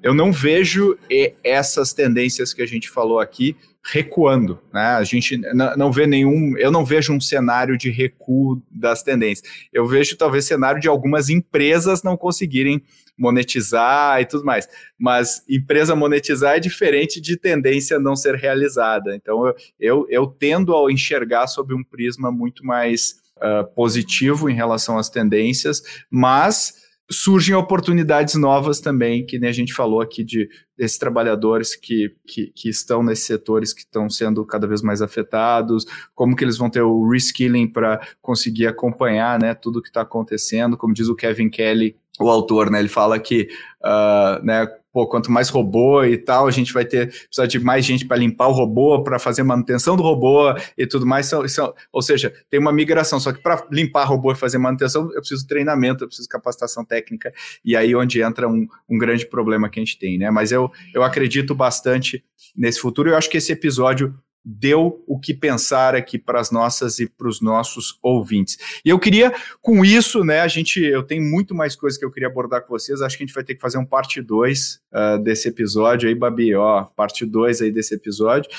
[0.03, 0.95] eu não vejo
[1.43, 4.95] essas tendências que a gente falou aqui recuando, né?
[4.95, 5.37] A gente
[5.77, 9.47] não vê nenhum, eu não vejo um cenário de recuo das tendências.
[9.71, 12.81] Eu vejo talvez cenário de algumas empresas não conseguirem
[13.17, 14.67] monetizar e tudo mais.
[14.97, 19.15] Mas empresa monetizar é diferente de tendência não ser realizada.
[19.15, 24.55] Então eu, eu, eu tendo a enxergar sob um prisma muito mais uh, positivo em
[24.55, 30.49] relação às tendências, mas surgem oportunidades novas também, que nem a gente falou aqui de
[30.77, 35.85] desses trabalhadores que, que, que, estão nesses setores que estão sendo cada vez mais afetados,
[36.13, 40.75] como que eles vão ter o reskilling para conseguir acompanhar né, tudo que está acontecendo,
[40.75, 43.47] como diz o Kevin Kelly, o autor, né, ele fala que
[43.83, 47.83] uh, né, pô, quanto mais robô e tal, a gente vai ter precisar de mais
[47.83, 51.25] gente para limpar o robô, para fazer manutenção do robô e tudo mais.
[51.25, 53.19] São, são, ou seja, tem uma migração.
[53.19, 57.33] Só que para limpar robô e fazer manutenção, eu preciso treinamento, eu preciso capacitação técnica,
[57.65, 60.31] e aí onde entra um, um grande problema que a gente tem, né?
[60.31, 62.23] Mas eu, eu acredito bastante
[62.55, 63.09] nesse futuro.
[63.09, 64.15] Eu acho que esse episódio
[64.45, 68.57] deu o que pensar aqui para as nossas e para os nossos ouvintes.
[68.85, 72.11] E eu queria, com isso, né, a gente, eu tenho muito mais coisas que eu
[72.11, 74.75] queria abordar com vocês, acho que a gente vai ter que fazer um parte 2
[74.75, 78.49] uh, ah, desse episódio aí, Babi, ó, parte 2 aí desse episódio,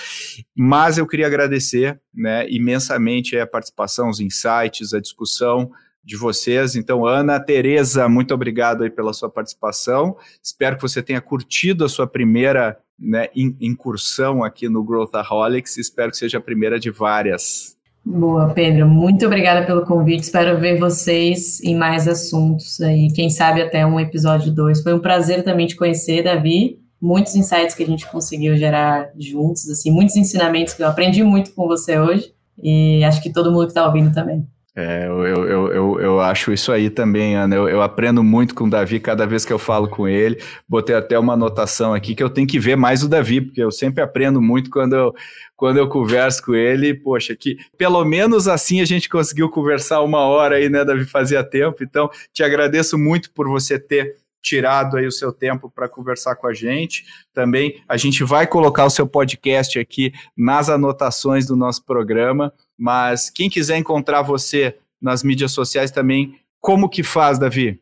[0.57, 5.71] mas eu queria agradecer, né, imensamente a participação, os insights, a discussão,
[6.07, 6.77] de vocês.
[6.77, 10.17] Então, Ana, Tereza, muito obrigado aí pela sua participação.
[10.41, 15.77] Espero que você tenha curtido a sua primeira né, incursão aqui no Growthaholics.
[15.77, 17.77] Espero que seja a primeira de várias.
[18.05, 18.87] Boa, Pedro.
[18.89, 20.23] Muito obrigada pelo convite.
[20.23, 23.09] Espero ver vocês em mais assuntos aí.
[23.13, 24.85] Quem sabe até um episódio 2.
[24.85, 26.79] Foi um prazer também te conhecer, Davi.
[27.03, 31.53] Muitos insights que a gente conseguiu gerar juntos, assim, muitos ensinamentos que eu aprendi muito
[31.53, 32.33] com você hoje.
[32.63, 34.47] E acho que todo mundo que está ouvindo também.
[34.79, 37.57] É, eu, eu, eu, eu, acho isso aí também, Ana.
[37.57, 40.39] Eu, eu, aprendo muito com o Davi cada vez que eu falo com ele.
[40.69, 43.71] Botei até uma anotação aqui que eu tenho que ver mais o Davi, porque eu
[43.71, 45.15] sempre aprendo muito quando eu,
[45.57, 46.93] quando eu converso com ele.
[46.93, 51.07] Poxa, que pelo menos assim a gente conseguiu conversar uma hora aí, né, Davi?
[51.07, 51.83] Fazia tempo.
[51.83, 54.17] Então, te agradeço muito por você ter
[54.47, 57.05] tirado aí o seu tempo para conversar com a gente.
[57.35, 63.29] Também a gente vai colocar o seu podcast aqui nas anotações do nosso programa, mas
[63.29, 67.81] quem quiser encontrar você nas mídias sociais também, como que faz, Davi?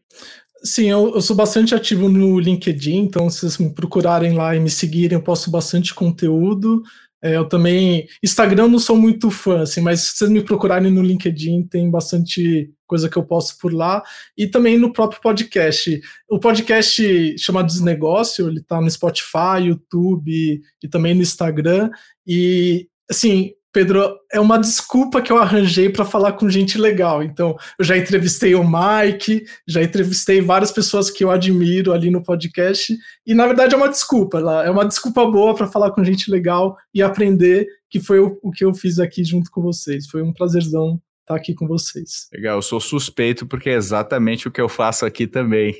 [0.62, 4.60] Sim, eu, eu, sou bastante ativo no LinkedIn, então se vocês me procurarem lá e
[4.60, 6.82] me seguirem, eu posto bastante conteúdo.
[7.22, 8.06] É, eu também.
[8.22, 12.70] Instagram não sou muito fã, assim, mas se vocês me procurarem no LinkedIn, tem bastante
[12.86, 14.02] coisa que eu posto por lá.
[14.36, 16.00] E também no próprio podcast.
[16.28, 21.90] O podcast chamado Desnegócio, ele tá no Spotify, YouTube e também no Instagram.
[22.26, 27.24] E, assim, Pedro, é uma desculpa que eu arranjei para falar com gente legal.
[27.24, 32.22] Então, eu já entrevistei o Mike, já entrevistei várias pessoas que eu admiro ali no
[32.22, 36.30] podcast, e na verdade é uma desculpa, é uma desculpa boa para falar com gente
[36.30, 40.06] legal e aprender, que foi o, o, que eu fiz aqui junto com vocês.
[40.06, 42.28] Foi um prazerzão estar aqui com vocês.
[42.32, 45.74] Legal, eu sou suspeito porque é exatamente o que eu faço aqui também.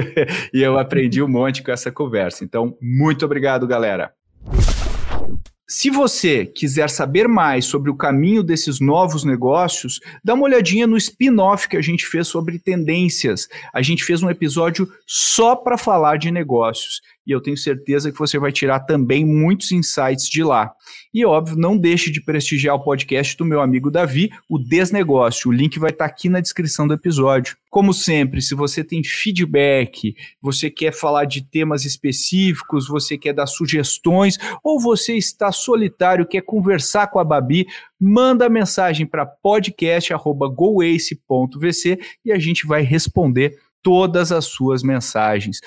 [0.52, 2.44] e eu aprendi um monte com essa conversa.
[2.44, 4.12] Então, muito obrigado, galera.
[5.66, 10.96] Se você quiser saber mais sobre o caminho desses novos negócios, dá uma olhadinha no
[10.96, 13.48] spin-off que a gente fez sobre tendências.
[13.72, 18.18] A gente fez um episódio só para falar de negócios e eu tenho certeza que
[18.18, 20.72] você vai tirar também muitos insights de lá.
[21.12, 25.50] E óbvio, não deixe de prestigiar o podcast do meu amigo Davi, o Desnegócio.
[25.50, 27.56] O link vai estar tá aqui na descrição do episódio.
[27.68, 33.46] Como sempre, se você tem feedback, você quer falar de temas específicos, você quer dar
[33.46, 37.66] sugestões, ou você está solitário, quer conversar com a Babi,
[38.00, 45.60] manda mensagem para podcast@goace.vc e a gente vai responder todas as suas mensagens.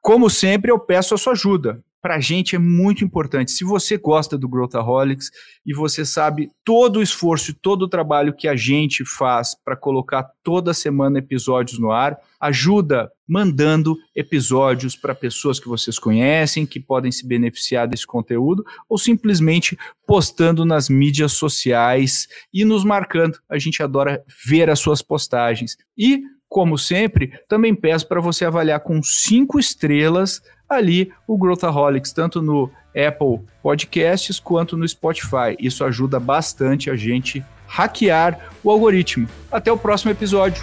[0.00, 1.82] Como sempre, eu peço a sua ajuda.
[2.02, 3.50] Para a gente é muito importante.
[3.50, 5.30] Se você gosta do Growthaholics
[5.66, 9.76] e você sabe todo o esforço e todo o trabalho que a gente faz para
[9.76, 16.80] colocar toda semana episódios no ar, ajuda mandando episódios para pessoas que vocês conhecem, que
[16.80, 23.38] podem se beneficiar desse conteúdo, ou simplesmente postando nas mídias sociais e nos marcando.
[23.46, 25.76] A gente adora ver as suas postagens.
[25.98, 32.42] E como sempre, também peço para você avaliar com cinco estrelas ali o Growthaholics, tanto
[32.42, 35.56] no Apple Podcasts quanto no Spotify.
[35.60, 39.28] Isso ajuda bastante a gente hackear o algoritmo.
[39.50, 40.60] Até o próximo episódio.